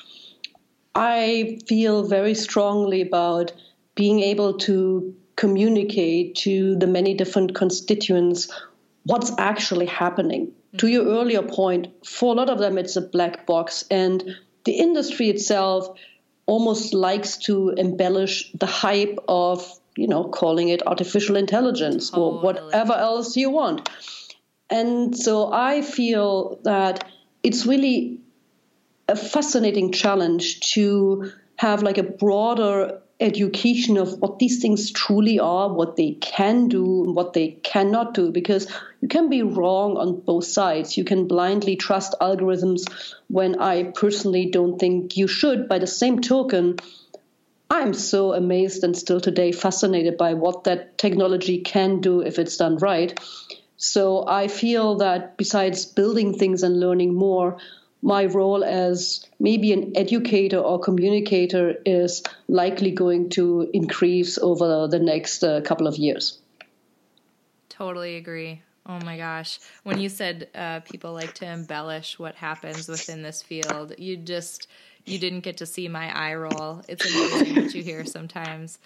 I 0.94 1.58
feel 1.66 2.04
very 2.04 2.34
strongly 2.34 3.02
about 3.02 3.52
being 3.94 4.20
able 4.20 4.56
to 4.58 5.14
communicate 5.36 6.36
to 6.36 6.76
the 6.76 6.86
many 6.86 7.14
different 7.14 7.54
constituents 7.54 8.48
what's 9.04 9.32
actually 9.38 9.86
happening. 9.86 10.46
Mm-hmm. 10.46 10.76
To 10.78 10.88
your 10.88 11.06
earlier 11.06 11.42
point, 11.42 11.88
for 12.06 12.32
a 12.32 12.36
lot 12.36 12.50
of 12.50 12.58
them, 12.58 12.78
it's 12.78 12.96
a 12.96 13.00
black 13.00 13.46
box, 13.46 13.84
and 13.90 14.36
the 14.64 14.72
industry 14.72 15.28
itself 15.28 15.88
almost 16.46 16.94
likes 16.94 17.36
to 17.36 17.70
embellish 17.70 18.50
the 18.52 18.66
hype 18.66 19.18
of, 19.28 19.68
you 19.96 20.08
know, 20.08 20.24
calling 20.24 20.68
it 20.68 20.86
artificial 20.86 21.36
intelligence 21.36 22.10
totally. 22.10 22.38
or 22.38 22.42
whatever 22.42 22.94
else 22.94 23.36
you 23.36 23.50
want. 23.50 23.88
And 24.70 25.16
so 25.16 25.52
I 25.52 25.82
feel 25.82 26.60
that 26.64 27.08
it's 27.42 27.64
really 27.66 28.20
a 29.08 29.16
fascinating 29.16 29.92
challenge 29.92 30.60
to 30.74 31.30
have 31.56 31.82
like 31.82 31.98
a 31.98 32.02
broader 32.02 33.00
education 33.20 33.96
of 33.96 34.20
what 34.20 34.38
these 34.38 34.60
things 34.62 34.92
truly 34.92 35.40
are, 35.40 35.72
what 35.72 35.96
they 35.96 36.12
can 36.12 36.68
do, 36.68 36.84
what 36.84 37.32
they 37.32 37.48
cannot 37.62 38.14
do, 38.14 38.30
because 38.30 38.68
you 39.00 39.08
can 39.08 39.28
be 39.28 39.42
wrong 39.42 39.96
on 39.96 40.20
both 40.20 40.44
sides. 40.44 40.96
You 40.96 41.04
can 41.04 41.26
blindly 41.26 41.76
trust 41.76 42.14
algorithms 42.20 42.84
when 43.28 43.60
I 43.60 43.84
personally 43.84 44.50
don't 44.50 44.78
think 44.78 45.16
you 45.16 45.26
should. 45.26 45.68
By 45.68 45.78
the 45.80 45.86
same 45.86 46.20
token, 46.20 46.76
I'm 47.70 47.92
so 47.92 48.34
amazed 48.34 48.84
and 48.84 48.96
still 48.96 49.20
today 49.20 49.52
fascinated 49.52 50.16
by 50.16 50.34
what 50.34 50.64
that 50.64 50.96
technology 50.96 51.60
can 51.60 52.00
do 52.00 52.20
if 52.20 52.38
it's 52.38 52.56
done 52.56 52.76
right. 52.76 53.18
So 53.78 54.26
I 54.26 54.48
feel 54.48 54.96
that 54.96 55.36
besides 55.36 55.86
building 55.86 56.36
things 56.36 56.62
and 56.64 56.80
learning 56.80 57.14
more, 57.14 57.58
my 58.02 58.26
role 58.26 58.64
as 58.64 59.24
maybe 59.38 59.72
an 59.72 59.96
educator 59.96 60.58
or 60.58 60.80
communicator 60.80 61.76
is 61.86 62.22
likely 62.48 62.90
going 62.90 63.30
to 63.30 63.70
increase 63.72 64.36
over 64.38 64.88
the 64.88 64.98
next 64.98 65.42
uh, 65.44 65.60
couple 65.62 65.86
of 65.86 65.96
years. 65.96 66.38
Totally 67.68 68.16
agree. 68.16 68.62
Oh 68.84 68.98
my 69.04 69.16
gosh. 69.16 69.60
When 69.84 70.00
you 70.00 70.08
said 70.08 70.48
uh, 70.54 70.80
people 70.80 71.12
like 71.12 71.34
to 71.34 71.46
embellish 71.46 72.18
what 72.18 72.34
happens 72.34 72.88
within 72.88 73.22
this 73.22 73.42
field, 73.42 73.94
you 73.98 74.16
just, 74.16 74.68
you 75.04 75.18
didn't 75.18 75.40
get 75.40 75.58
to 75.58 75.66
see 75.66 75.86
my 75.86 76.12
eye 76.16 76.34
roll. 76.34 76.82
It's 76.88 77.04
amazing 77.04 77.54
what 77.54 77.74
you 77.74 77.82
hear 77.84 78.04
sometimes. 78.04 78.78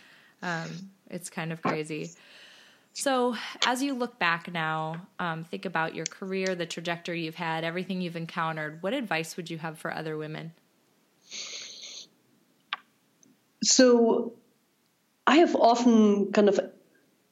Um, 0.42 0.68
it's 1.08 1.30
kind 1.30 1.52
of 1.52 1.62
crazy. 1.62 2.10
So, 2.94 3.34
as 3.66 3.82
you 3.82 3.94
look 3.94 4.18
back 4.18 4.52
now, 4.52 5.06
um, 5.18 5.44
think 5.44 5.64
about 5.64 5.94
your 5.94 6.04
career, 6.04 6.54
the 6.54 6.66
trajectory 6.66 7.24
you've 7.24 7.34
had, 7.34 7.64
everything 7.64 8.02
you've 8.02 8.16
encountered. 8.16 8.82
What 8.82 8.92
advice 8.92 9.36
would 9.36 9.50
you 9.50 9.58
have 9.58 9.78
for 9.78 9.92
other 9.92 10.16
women? 10.18 10.52
So, 13.62 14.34
I 15.26 15.36
have 15.36 15.56
often 15.56 16.32
kind 16.32 16.48
of 16.50 16.60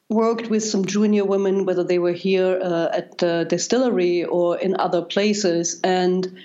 worked 0.08 0.48
with 0.48 0.64
some 0.64 0.86
junior 0.86 1.24
women, 1.24 1.66
whether 1.66 1.84
they 1.84 1.98
were 1.98 2.12
here 2.12 2.58
uh, 2.62 2.88
at 2.92 3.18
the 3.18 3.46
Dstillery 3.48 4.24
or 4.24 4.58
in 4.58 4.76
other 4.78 5.02
places, 5.02 5.80
and 5.84 6.38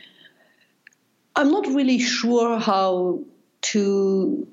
I'm 1.35 1.51
not 1.51 1.67
really 1.67 1.99
sure 1.99 2.59
how 2.59 3.21
to 3.61 4.47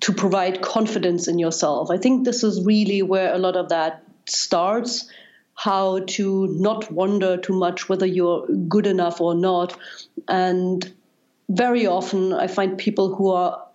to 0.00 0.12
provide 0.12 0.62
confidence 0.62 1.28
in 1.28 1.38
yourself. 1.38 1.90
I 1.90 1.98
think 1.98 2.24
this 2.24 2.44
is 2.44 2.64
really 2.64 3.02
where 3.02 3.34
a 3.34 3.38
lot 3.38 3.56
of 3.56 3.68
that 3.70 4.04
starts. 4.26 5.10
How 5.54 6.00
to 6.00 6.46
not 6.58 6.90
wonder 6.90 7.36
too 7.36 7.52
much 7.52 7.88
whether 7.88 8.06
you're 8.06 8.46
good 8.46 8.86
enough 8.86 9.20
or 9.20 9.34
not. 9.34 9.76
And 10.26 10.90
very 11.50 11.86
often, 11.86 12.32
I 12.32 12.46
find 12.46 12.78
people 12.78 13.14
who 13.14 13.30
are 13.30 13.66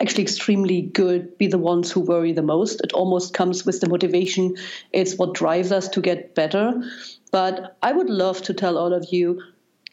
actually 0.00 0.22
extremely 0.22 0.82
good 0.82 1.36
be 1.38 1.46
the 1.46 1.58
ones 1.58 1.90
who 1.90 2.00
worry 2.00 2.32
the 2.32 2.42
most. 2.42 2.80
It 2.80 2.92
almost 2.92 3.34
comes 3.34 3.66
with 3.66 3.80
the 3.80 3.88
motivation, 3.88 4.56
it's 4.92 5.16
what 5.16 5.34
drives 5.34 5.72
us 5.72 5.88
to 5.90 6.00
get 6.00 6.34
better. 6.34 6.82
But 7.30 7.76
I 7.82 7.92
would 7.92 8.08
love 8.08 8.42
to 8.42 8.54
tell 8.54 8.78
all 8.78 8.92
of 8.92 9.12
you 9.12 9.42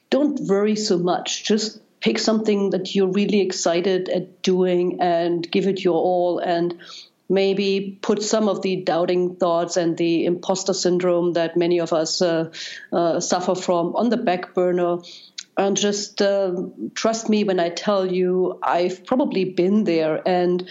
don't 0.10 0.40
worry 0.42 0.76
so 0.76 0.98
much. 0.98 1.44
Just 1.44 1.82
pick 2.06 2.20
something 2.20 2.70
that 2.70 2.94
you're 2.94 3.12
really 3.12 3.42
excited 3.42 4.10
at 4.10 4.44
doing 4.44 5.02
and 5.02 5.50
give 5.50 5.66
it 5.66 5.84
your 5.84 5.96
all 5.96 6.38
and 6.38 6.80
maybe 7.28 7.98
put 8.00 8.22
some 8.22 8.48
of 8.48 8.62
the 8.62 8.76
doubting 8.84 9.38
thoughts 9.38 9.76
and 9.76 9.98
the 9.98 10.26
imposter 10.26 10.72
syndrome 10.72 11.34
that 11.34 11.58
many 11.58 11.80
of 11.80 11.94
us 11.94 12.22
uh, 12.22 12.52
uh, 12.94 13.20
suffer 13.20 13.56
from 13.56 13.96
on 13.96 14.10
the 14.10 14.18
back 14.18 14.54
burner 14.54 14.98
and 15.58 15.76
just 15.78 16.22
uh, 16.22 16.54
trust 16.94 17.28
me 17.28 17.44
when 17.44 17.60
I 17.60 17.70
tell 17.70 18.06
you 18.14 18.60
I've 18.62 19.04
probably 19.08 19.46
been 19.46 19.84
there 19.84 20.22
and 20.28 20.70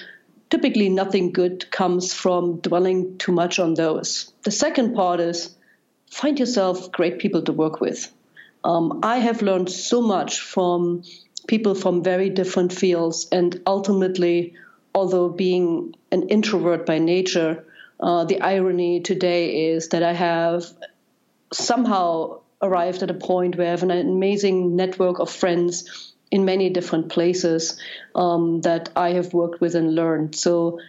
typically 0.50 0.88
nothing 0.88 1.32
good 1.32 1.68
comes 1.68 2.14
from 2.14 2.60
dwelling 2.60 3.18
too 3.18 3.32
much 3.32 3.58
on 3.58 3.74
those. 3.74 4.32
The 4.44 4.52
second 4.52 4.94
part 4.94 5.18
is 5.18 5.52
find 6.12 6.38
yourself 6.38 6.92
great 6.92 7.18
people 7.18 7.42
to 7.42 7.52
work 7.52 7.80
with. 7.80 8.08
Um, 8.64 9.00
I 9.02 9.18
have 9.18 9.42
learned 9.42 9.70
so 9.70 10.00
much 10.00 10.40
from 10.40 11.02
people 11.46 11.74
from 11.74 12.02
very 12.02 12.30
different 12.30 12.72
fields. 12.72 13.26
And 13.30 13.60
ultimately, 13.66 14.54
although 14.94 15.28
being 15.28 15.94
an 16.10 16.28
introvert 16.28 16.86
by 16.86 16.98
nature, 16.98 17.64
uh, 18.00 18.24
the 18.24 18.40
irony 18.40 19.00
today 19.00 19.70
is 19.70 19.88
that 19.90 20.02
I 20.02 20.12
have 20.12 20.64
somehow 21.52 22.40
arrived 22.62 23.02
at 23.02 23.10
a 23.10 23.14
point 23.14 23.56
where 23.56 23.66
I 23.66 23.70
have 23.70 23.82
an 23.82 23.90
amazing 23.90 24.76
network 24.76 25.18
of 25.18 25.30
friends 25.30 26.12
in 26.30 26.44
many 26.44 26.70
different 26.70 27.10
places 27.10 27.78
um, 28.14 28.60
that 28.62 28.88
I 28.96 29.10
have 29.10 29.32
worked 29.34 29.60
with 29.60 29.74
and 29.74 29.94
learned. 29.94 30.34
So, 30.34 30.80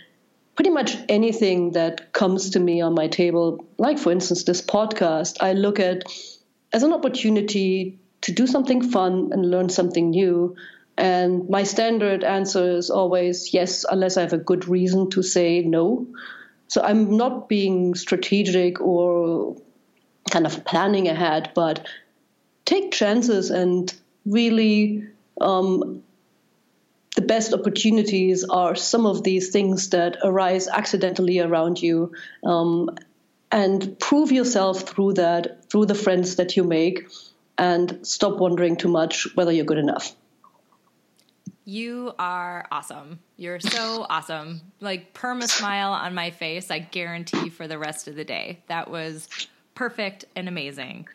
pretty 0.55 0.69
much 0.69 0.95
anything 1.09 1.71
that 1.71 2.13
comes 2.13 2.51
to 2.51 2.59
me 2.59 2.81
on 2.81 2.93
my 2.93 3.07
table, 3.07 3.65
like 3.77 3.99
for 3.99 4.11
instance 4.11 4.45
this 4.45 4.61
podcast, 4.61 5.37
I 5.41 5.51
look 5.53 5.79
at 5.79 6.05
as 6.71 6.83
an 6.83 6.93
opportunity 6.93 7.99
to 8.21 8.31
do 8.31 8.47
something 8.47 8.89
fun 8.89 9.29
and 9.31 9.49
learn 9.49 9.69
something 9.69 10.09
new. 10.09 10.55
And 10.97 11.49
my 11.49 11.63
standard 11.63 12.23
answer 12.23 12.77
is 12.77 12.89
always 12.89 13.53
yes, 13.53 13.85
unless 13.89 14.17
I 14.17 14.21
have 14.21 14.33
a 14.33 14.37
good 14.37 14.67
reason 14.67 15.09
to 15.11 15.21
say 15.21 15.61
no. 15.61 16.07
So 16.67 16.81
I'm 16.81 17.17
not 17.17 17.49
being 17.49 17.95
strategic 17.95 18.81
or 18.81 19.57
kind 20.31 20.45
of 20.45 20.65
planning 20.65 21.07
ahead, 21.07 21.51
but 21.53 21.87
take 22.65 22.91
chances 22.91 23.51
and 23.51 23.93
really 24.25 25.03
um, 25.39 26.03
the 27.15 27.21
best 27.21 27.53
opportunities 27.53 28.43
are 28.43 28.75
some 28.75 29.05
of 29.05 29.23
these 29.23 29.49
things 29.49 29.89
that 29.89 30.17
arise 30.23 30.67
accidentally 30.67 31.39
around 31.39 31.81
you 31.81 32.11
um, 32.43 32.89
and 33.51 33.97
prove 33.99 34.31
yourself 34.31 34.81
through 34.81 35.13
that 35.13 35.69
through 35.69 35.85
the 35.85 35.95
friends 35.95 36.35
that 36.35 36.57
you 36.57 36.63
make 36.63 37.07
and 37.57 38.05
stop 38.05 38.37
wondering 38.37 38.75
too 38.75 38.89
much 38.89 39.27
whether 39.35 39.51
you're 39.51 39.65
good 39.65 39.77
enough 39.77 40.15
you 41.65 42.13
are 42.19 42.67
awesome. 42.71 43.19
You're 43.37 43.59
so 43.59 44.05
awesome. 44.09 44.61
Like 44.79 45.13
perma 45.13 45.49
smile 45.49 45.91
on 45.91 46.13
my 46.13 46.29
face, 46.29 46.71
I 46.71 46.79
guarantee 46.79 47.49
for 47.49 47.67
the 47.67 47.77
rest 47.77 48.07
of 48.07 48.15
the 48.15 48.23
day. 48.23 48.63
That 48.67 48.89
was 48.89 49.27
perfect 49.73 50.25
and 50.35 50.47
amazing. 50.47 51.07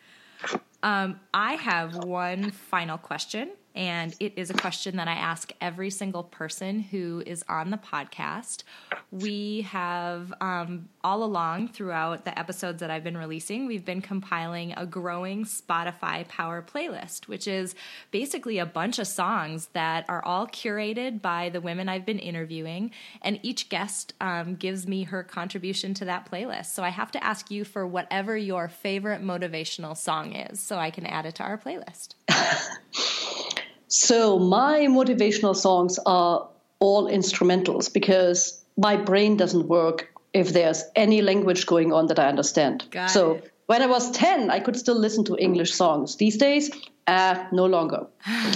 Um, 0.83 1.19
I 1.33 1.53
have 1.53 1.95
one 2.03 2.51
final 2.51 2.97
question 2.97 3.51
and 3.75 4.15
it 4.19 4.33
is 4.35 4.49
a 4.49 4.53
question 4.53 4.97
that 4.97 5.07
I 5.07 5.13
ask 5.13 5.51
every 5.61 5.89
single 5.89 6.23
person 6.23 6.79
who 6.79 7.23
is 7.25 7.43
on 7.47 7.71
the 7.71 7.77
podcast. 7.77 8.63
We 9.11 9.61
have 9.61 10.33
um, 10.41 10.89
all 11.03 11.23
along 11.23 11.69
throughout 11.69 12.25
the 12.25 12.37
episodes 12.37 12.79
that 12.81 12.91
I've 12.91 13.03
been 13.03 13.17
releasing, 13.17 13.67
we've 13.67 13.85
been 13.85 14.01
compiling 14.01 14.73
a 14.75 14.85
growing 14.85 15.45
Spotify 15.45 16.27
Power 16.27 16.61
playlist, 16.61 17.27
which 17.27 17.47
is 17.47 17.75
basically 18.11 18.57
a 18.57 18.65
bunch 18.65 18.99
of 18.99 19.07
songs 19.07 19.69
that 19.73 20.05
are 20.09 20.23
all 20.25 20.47
curated 20.47 21.21
by 21.21 21.49
the 21.49 21.61
women 21.61 21.87
I've 21.87 22.05
been 22.05 22.19
interviewing, 22.19 22.91
and 23.21 23.39
each 23.41 23.69
guest 23.69 24.13
um, 24.19 24.55
gives 24.55 24.87
me 24.87 25.03
her 25.03 25.23
contribution 25.23 25.93
to 25.95 26.05
that 26.05 26.29
playlist. 26.29 26.67
So 26.67 26.83
I 26.83 26.89
have 26.89 27.11
to 27.11 27.23
ask 27.23 27.49
you 27.49 27.63
for 27.63 27.87
whatever 27.87 28.35
your 28.37 28.67
favorite 28.67 29.21
motivational 29.21 29.95
song 29.95 30.33
is, 30.33 30.59
so 30.59 30.77
I 30.77 30.91
can 30.91 31.05
add 31.05 31.25
it 31.25 31.35
to 31.35 31.43
our 31.43 31.57
playlist. 31.57 32.15
So 33.91 34.39
my 34.39 34.87
motivational 34.87 35.53
songs 35.53 35.99
are 36.05 36.47
all 36.79 37.09
instrumentals 37.09 37.93
because 37.93 38.63
my 38.77 38.95
brain 38.95 39.35
doesn't 39.35 39.67
work 39.67 40.09
if 40.33 40.53
there's 40.53 40.85
any 40.95 41.21
language 41.21 41.65
going 41.65 41.91
on 41.91 42.07
that 42.07 42.17
I 42.17 42.27
understand. 42.27 42.85
Got 42.89 43.11
so 43.11 43.33
it. 43.33 43.51
when 43.65 43.81
I 43.81 43.87
was 43.87 44.09
10, 44.11 44.49
I 44.49 44.61
could 44.61 44.77
still 44.77 44.95
listen 44.97 45.25
to 45.25 45.35
English 45.35 45.73
songs. 45.73 46.15
These 46.15 46.37
days, 46.37 46.71
uh, 47.07 47.43
no 47.51 47.65
longer. 47.65 48.07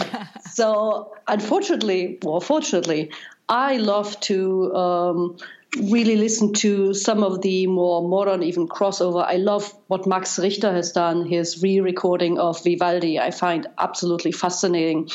so 0.53 1.13
unfortunately, 1.27 2.17
or 2.23 2.39
fortunately, 2.41 3.11
I 3.49 3.75
love 3.75 4.17
to 4.21 4.73
um, 4.73 5.37
really 5.75 6.15
listen 6.15 6.53
to 6.53 6.93
some 6.93 7.23
of 7.23 7.41
the 7.41 7.67
more 7.67 8.07
modern, 8.07 8.43
even 8.43 8.67
crossover. 8.67 9.23
I 9.23 9.35
love 9.35 9.73
what 9.87 10.07
Max 10.07 10.39
Richter 10.39 10.71
has 10.71 10.91
done, 10.91 11.25
his 11.25 11.61
re 11.61 11.79
recording 11.79 12.39
of 12.39 12.63
Vivaldi. 12.63 13.19
I 13.19 13.31
find 13.31 13.67
absolutely 13.77 14.31
fascinating. 14.31 15.09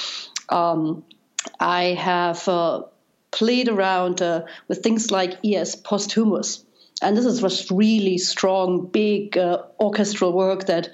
Um, 0.49 1.05
I 1.59 1.95
have 1.95 2.47
uh, 2.49 2.83
played 3.31 3.69
around 3.69 4.23
uh, 4.23 4.43
with 4.69 4.83
things 4.83 5.11
like 5.11 5.39
E.S. 5.45 5.75
Posthumus. 5.77 6.65
And 7.03 7.17
this 7.17 7.25
is 7.25 7.41
just 7.41 7.71
really 7.71 8.19
strong, 8.19 8.87
big 8.87 9.39
uh, 9.39 9.63
orchestral 9.81 10.33
work 10.33 10.67
that, 10.67 10.91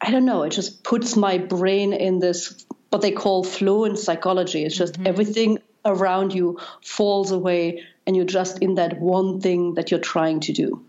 I 0.00 0.10
don't 0.10 0.26
know, 0.26 0.42
it 0.42 0.50
just 0.50 0.84
puts 0.84 1.16
my 1.16 1.38
brain 1.38 1.94
in 1.94 2.18
this, 2.18 2.66
what 2.90 3.00
they 3.00 3.12
call 3.12 3.42
flow 3.42 3.84
in 3.84 3.96
psychology. 3.96 4.64
It's 4.64 4.76
just 4.76 4.94
mm-hmm. 4.94 5.06
everything 5.06 5.58
around 5.84 6.34
you 6.34 6.58
falls 6.82 7.30
away 7.30 7.84
and 8.10 8.16
you're 8.16 8.26
just 8.26 8.58
in 8.58 8.74
that 8.74 8.98
one 8.98 9.40
thing 9.40 9.74
that 9.74 9.92
you're 9.92 10.00
trying 10.00 10.40
to 10.40 10.52
do. 10.52 10.84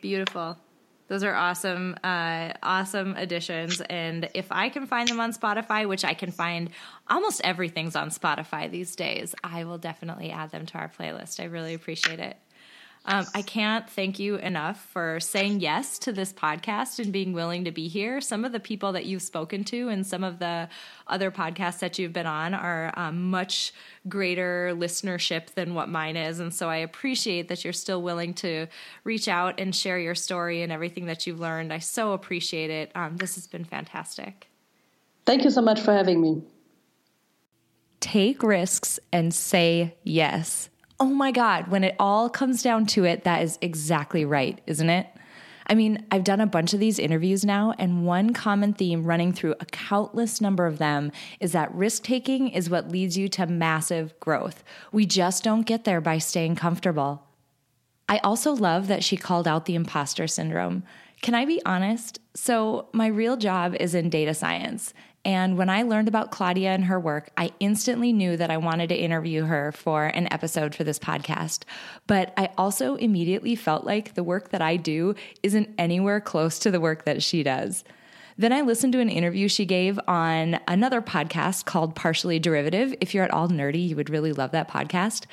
Beautiful. 0.00 0.56
Those 1.08 1.24
are 1.24 1.34
awesome, 1.34 1.96
uh, 2.04 2.52
awesome 2.62 3.16
additions. 3.16 3.80
And 3.80 4.30
if 4.32 4.46
I 4.52 4.68
can 4.68 4.86
find 4.86 5.08
them 5.08 5.18
on 5.18 5.32
Spotify, 5.32 5.88
which 5.88 6.04
I 6.04 6.14
can 6.14 6.30
find 6.30 6.70
almost 7.08 7.40
everything's 7.42 7.96
on 7.96 8.10
Spotify 8.10 8.70
these 8.70 8.94
days, 8.94 9.34
I 9.42 9.64
will 9.64 9.78
definitely 9.78 10.30
add 10.30 10.52
them 10.52 10.66
to 10.66 10.78
our 10.78 10.88
playlist. 10.88 11.40
I 11.40 11.46
really 11.46 11.74
appreciate 11.74 12.20
it. 12.20 12.36
Um, 13.10 13.26
I 13.34 13.42
can't 13.42 13.90
thank 13.90 14.20
you 14.20 14.36
enough 14.36 14.86
for 14.92 15.18
saying 15.18 15.58
yes 15.58 15.98
to 15.98 16.12
this 16.12 16.32
podcast 16.32 17.00
and 17.00 17.12
being 17.12 17.32
willing 17.32 17.64
to 17.64 17.72
be 17.72 17.88
here. 17.88 18.20
Some 18.20 18.44
of 18.44 18.52
the 18.52 18.60
people 18.60 18.92
that 18.92 19.04
you've 19.04 19.20
spoken 19.20 19.64
to 19.64 19.88
and 19.88 20.06
some 20.06 20.22
of 20.22 20.38
the 20.38 20.68
other 21.08 21.32
podcasts 21.32 21.80
that 21.80 21.98
you've 21.98 22.12
been 22.12 22.28
on 22.28 22.54
are 22.54 22.92
um, 22.94 23.28
much 23.28 23.72
greater 24.08 24.72
listenership 24.76 25.54
than 25.54 25.74
what 25.74 25.88
mine 25.88 26.16
is. 26.16 26.38
And 26.38 26.54
so 26.54 26.70
I 26.70 26.76
appreciate 26.76 27.48
that 27.48 27.64
you're 27.64 27.72
still 27.72 28.00
willing 28.00 28.32
to 28.34 28.68
reach 29.02 29.26
out 29.26 29.58
and 29.58 29.74
share 29.74 29.98
your 29.98 30.14
story 30.14 30.62
and 30.62 30.70
everything 30.70 31.06
that 31.06 31.26
you've 31.26 31.40
learned. 31.40 31.72
I 31.72 31.80
so 31.80 32.12
appreciate 32.12 32.70
it. 32.70 32.92
Um, 32.94 33.16
this 33.16 33.34
has 33.34 33.48
been 33.48 33.64
fantastic. 33.64 34.46
Thank 35.26 35.42
you 35.42 35.50
so 35.50 35.62
much 35.62 35.80
for 35.80 35.92
having 35.92 36.20
me. 36.20 36.42
Take 37.98 38.44
risks 38.44 39.00
and 39.12 39.34
say 39.34 39.96
yes 40.04 40.70
oh 41.00 41.06
my 41.06 41.32
God, 41.32 41.68
when 41.68 41.82
it 41.82 41.96
all 41.98 42.28
comes 42.28 42.62
down 42.62 42.84
to 42.86 43.04
it, 43.04 43.24
that 43.24 43.42
is 43.42 43.58
exactly 43.62 44.24
right, 44.24 44.60
isn't 44.66 44.90
it? 44.90 45.06
I 45.66 45.74
mean, 45.74 46.04
I've 46.10 46.24
done 46.24 46.40
a 46.40 46.46
bunch 46.46 46.74
of 46.74 46.80
these 46.80 46.98
interviews 46.98 47.44
now, 47.44 47.74
and 47.78 48.04
one 48.04 48.32
common 48.32 48.74
theme 48.74 49.04
running 49.04 49.32
through 49.32 49.54
a 49.60 49.66
countless 49.66 50.40
number 50.40 50.66
of 50.66 50.78
them 50.78 51.10
is 51.38 51.52
that 51.52 51.74
risk 51.74 52.02
taking 52.02 52.48
is 52.48 52.68
what 52.68 52.90
leads 52.90 53.16
you 53.16 53.28
to 53.30 53.46
massive 53.46 54.18
growth. 54.20 54.62
We 54.92 55.06
just 55.06 55.44
don't 55.44 55.62
get 55.62 55.84
there 55.84 56.00
by 56.00 56.18
staying 56.18 56.56
comfortable. 56.56 57.22
I 58.08 58.18
also 58.18 58.52
love 58.52 58.88
that 58.88 59.04
she 59.04 59.16
called 59.16 59.46
out 59.46 59.66
the 59.66 59.76
imposter 59.76 60.26
syndrome. 60.26 60.82
Can 61.22 61.34
I 61.34 61.44
be 61.44 61.62
honest? 61.64 62.18
So, 62.34 62.88
my 62.92 63.06
real 63.06 63.36
job 63.36 63.76
is 63.78 63.94
in 63.94 64.10
data 64.10 64.34
science. 64.34 64.92
And 65.24 65.58
when 65.58 65.68
I 65.68 65.82
learned 65.82 66.08
about 66.08 66.30
Claudia 66.30 66.70
and 66.70 66.84
her 66.84 66.98
work, 66.98 67.30
I 67.36 67.50
instantly 67.60 68.12
knew 68.12 68.36
that 68.38 68.50
I 68.50 68.56
wanted 68.56 68.88
to 68.88 68.96
interview 68.96 69.44
her 69.44 69.70
for 69.72 70.06
an 70.06 70.32
episode 70.32 70.74
for 70.74 70.82
this 70.82 70.98
podcast. 70.98 71.64
But 72.06 72.32
I 72.38 72.50
also 72.56 72.94
immediately 72.96 73.54
felt 73.54 73.84
like 73.84 74.14
the 74.14 74.24
work 74.24 74.48
that 74.48 74.62
I 74.62 74.76
do 74.76 75.14
isn't 75.42 75.74
anywhere 75.76 76.20
close 76.20 76.58
to 76.60 76.70
the 76.70 76.80
work 76.80 77.04
that 77.04 77.22
she 77.22 77.42
does. 77.42 77.84
Then 78.38 78.54
I 78.54 78.62
listened 78.62 78.94
to 78.94 79.00
an 79.00 79.10
interview 79.10 79.48
she 79.48 79.66
gave 79.66 80.00
on 80.08 80.58
another 80.66 81.02
podcast 81.02 81.66
called 81.66 81.94
Partially 81.94 82.38
Derivative. 82.38 82.94
If 83.02 83.12
you're 83.12 83.24
at 83.24 83.30
all 83.30 83.48
nerdy, 83.48 83.86
you 83.86 83.96
would 83.96 84.08
really 84.08 84.32
love 84.32 84.52
that 84.52 84.70
podcast. 84.70 85.26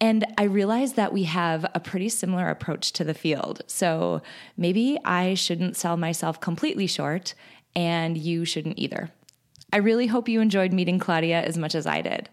And 0.00 0.24
I 0.36 0.42
realized 0.42 0.96
that 0.96 1.12
we 1.12 1.22
have 1.22 1.64
a 1.72 1.78
pretty 1.78 2.08
similar 2.08 2.48
approach 2.48 2.92
to 2.94 3.04
the 3.04 3.14
field. 3.14 3.62
So 3.68 4.22
maybe 4.56 4.98
I 5.04 5.34
shouldn't 5.34 5.76
sell 5.76 5.96
myself 5.96 6.40
completely 6.40 6.88
short, 6.88 7.34
and 7.76 8.18
you 8.18 8.44
shouldn't 8.44 8.80
either. 8.80 9.12
I 9.72 9.78
really 9.78 10.06
hope 10.06 10.28
you 10.28 10.40
enjoyed 10.40 10.72
meeting 10.72 10.98
Claudia 10.98 11.42
as 11.42 11.58
much 11.58 11.74
as 11.74 11.86
I 11.86 12.00
did. 12.00 12.28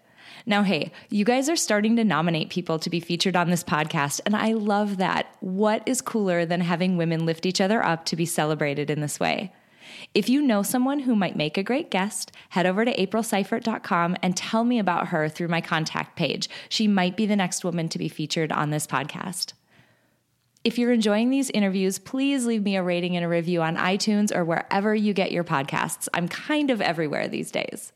Now, 0.46 0.64
hey, 0.64 0.92
you 1.10 1.26
guys 1.26 1.50
are 1.50 1.56
starting 1.56 1.96
to 1.96 2.04
nominate 2.04 2.50
people 2.50 2.80
to 2.80 2.90
be 2.90 3.00
featured 3.00 3.36
on 3.36 3.50
this 3.50 3.64
podcast, 3.64 4.22
and 4.26 4.36
I 4.36 4.54
love 4.54 4.98
that. 4.98 5.36
What 5.40 5.84
is 5.86 6.02
cooler 6.02 6.46
than 6.46 6.62
having 6.62 6.98
women 6.98 7.26
lift 7.26 7.46
each 7.46 7.60
other 7.60 7.84
up 7.84 8.06
to 8.06 8.16
be 8.16 8.26
celebrated 8.26 8.90
in 8.90 9.02
this 9.02 9.20
way? 9.20 9.52
If 10.14 10.30
you 10.30 10.42
know 10.42 10.64
someone 10.64 11.00
who 11.00 11.16
might 11.16 11.36
make 11.36 11.58
a 11.58 11.64
great 11.64 11.92
guest, 11.92 12.32
head 12.50 12.66
over 12.66 12.86
to 12.86 12.96
aprilseifert.com 12.96 14.18
and 14.22 14.38
tell 14.38 14.64
me 14.64 14.80
about 14.80 15.08
her 15.08 15.28
through 15.28 15.48
my 15.48 15.62
contact 15.62 16.16
page. 16.16 16.50
She 16.70 16.88
might 16.88 17.18
be 17.18 17.26
the 17.26 17.36
next 17.36 17.64
woman 17.64 17.90
to 17.90 18.00
be 18.00 18.10
featured 18.10 18.52
on 18.52 18.70
this 18.70 18.88
podcast. 18.88 19.54
If 20.66 20.80
you're 20.80 20.92
enjoying 20.92 21.30
these 21.30 21.52
interviews, 21.52 22.00
please 22.00 22.48
leave 22.48 22.64
me 22.64 22.76
a 22.76 22.82
rating 22.82 23.16
and 23.16 23.24
a 23.24 23.28
review 23.28 23.62
on 23.62 23.78
iTunes 23.78 24.36
or 24.36 24.44
wherever 24.44 24.96
you 24.96 25.14
get 25.14 25.32
your 25.32 25.44
podcasts. 25.44 26.08
I'm 26.12 26.28
kind 26.28 26.72
of 26.72 26.82
everywhere 26.82 27.28
these 27.28 27.52
days. 27.52 27.94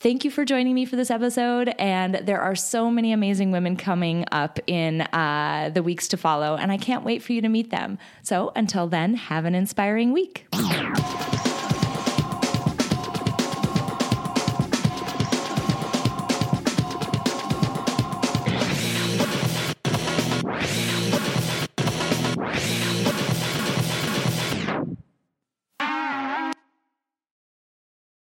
Thank 0.00 0.22
you 0.22 0.30
for 0.30 0.44
joining 0.44 0.74
me 0.74 0.84
for 0.84 0.96
this 0.96 1.10
episode. 1.10 1.74
And 1.78 2.16
there 2.16 2.42
are 2.42 2.54
so 2.54 2.90
many 2.90 3.12
amazing 3.12 3.52
women 3.52 3.76
coming 3.76 4.26
up 4.30 4.58
in 4.66 5.00
uh, 5.00 5.70
the 5.72 5.82
weeks 5.82 6.08
to 6.08 6.18
follow, 6.18 6.56
and 6.56 6.70
I 6.70 6.76
can't 6.76 7.04
wait 7.04 7.22
for 7.22 7.32
you 7.32 7.40
to 7.40 7.48
meet 7.48 7.70
them. 7.70 7.98
So 8.22 8.52
until 8.54 8.86
then, 8.86 9.14
have 9.14 9.46
an 9.46 9.54
inspiring 9.54 10.12
week. 10.12 10.46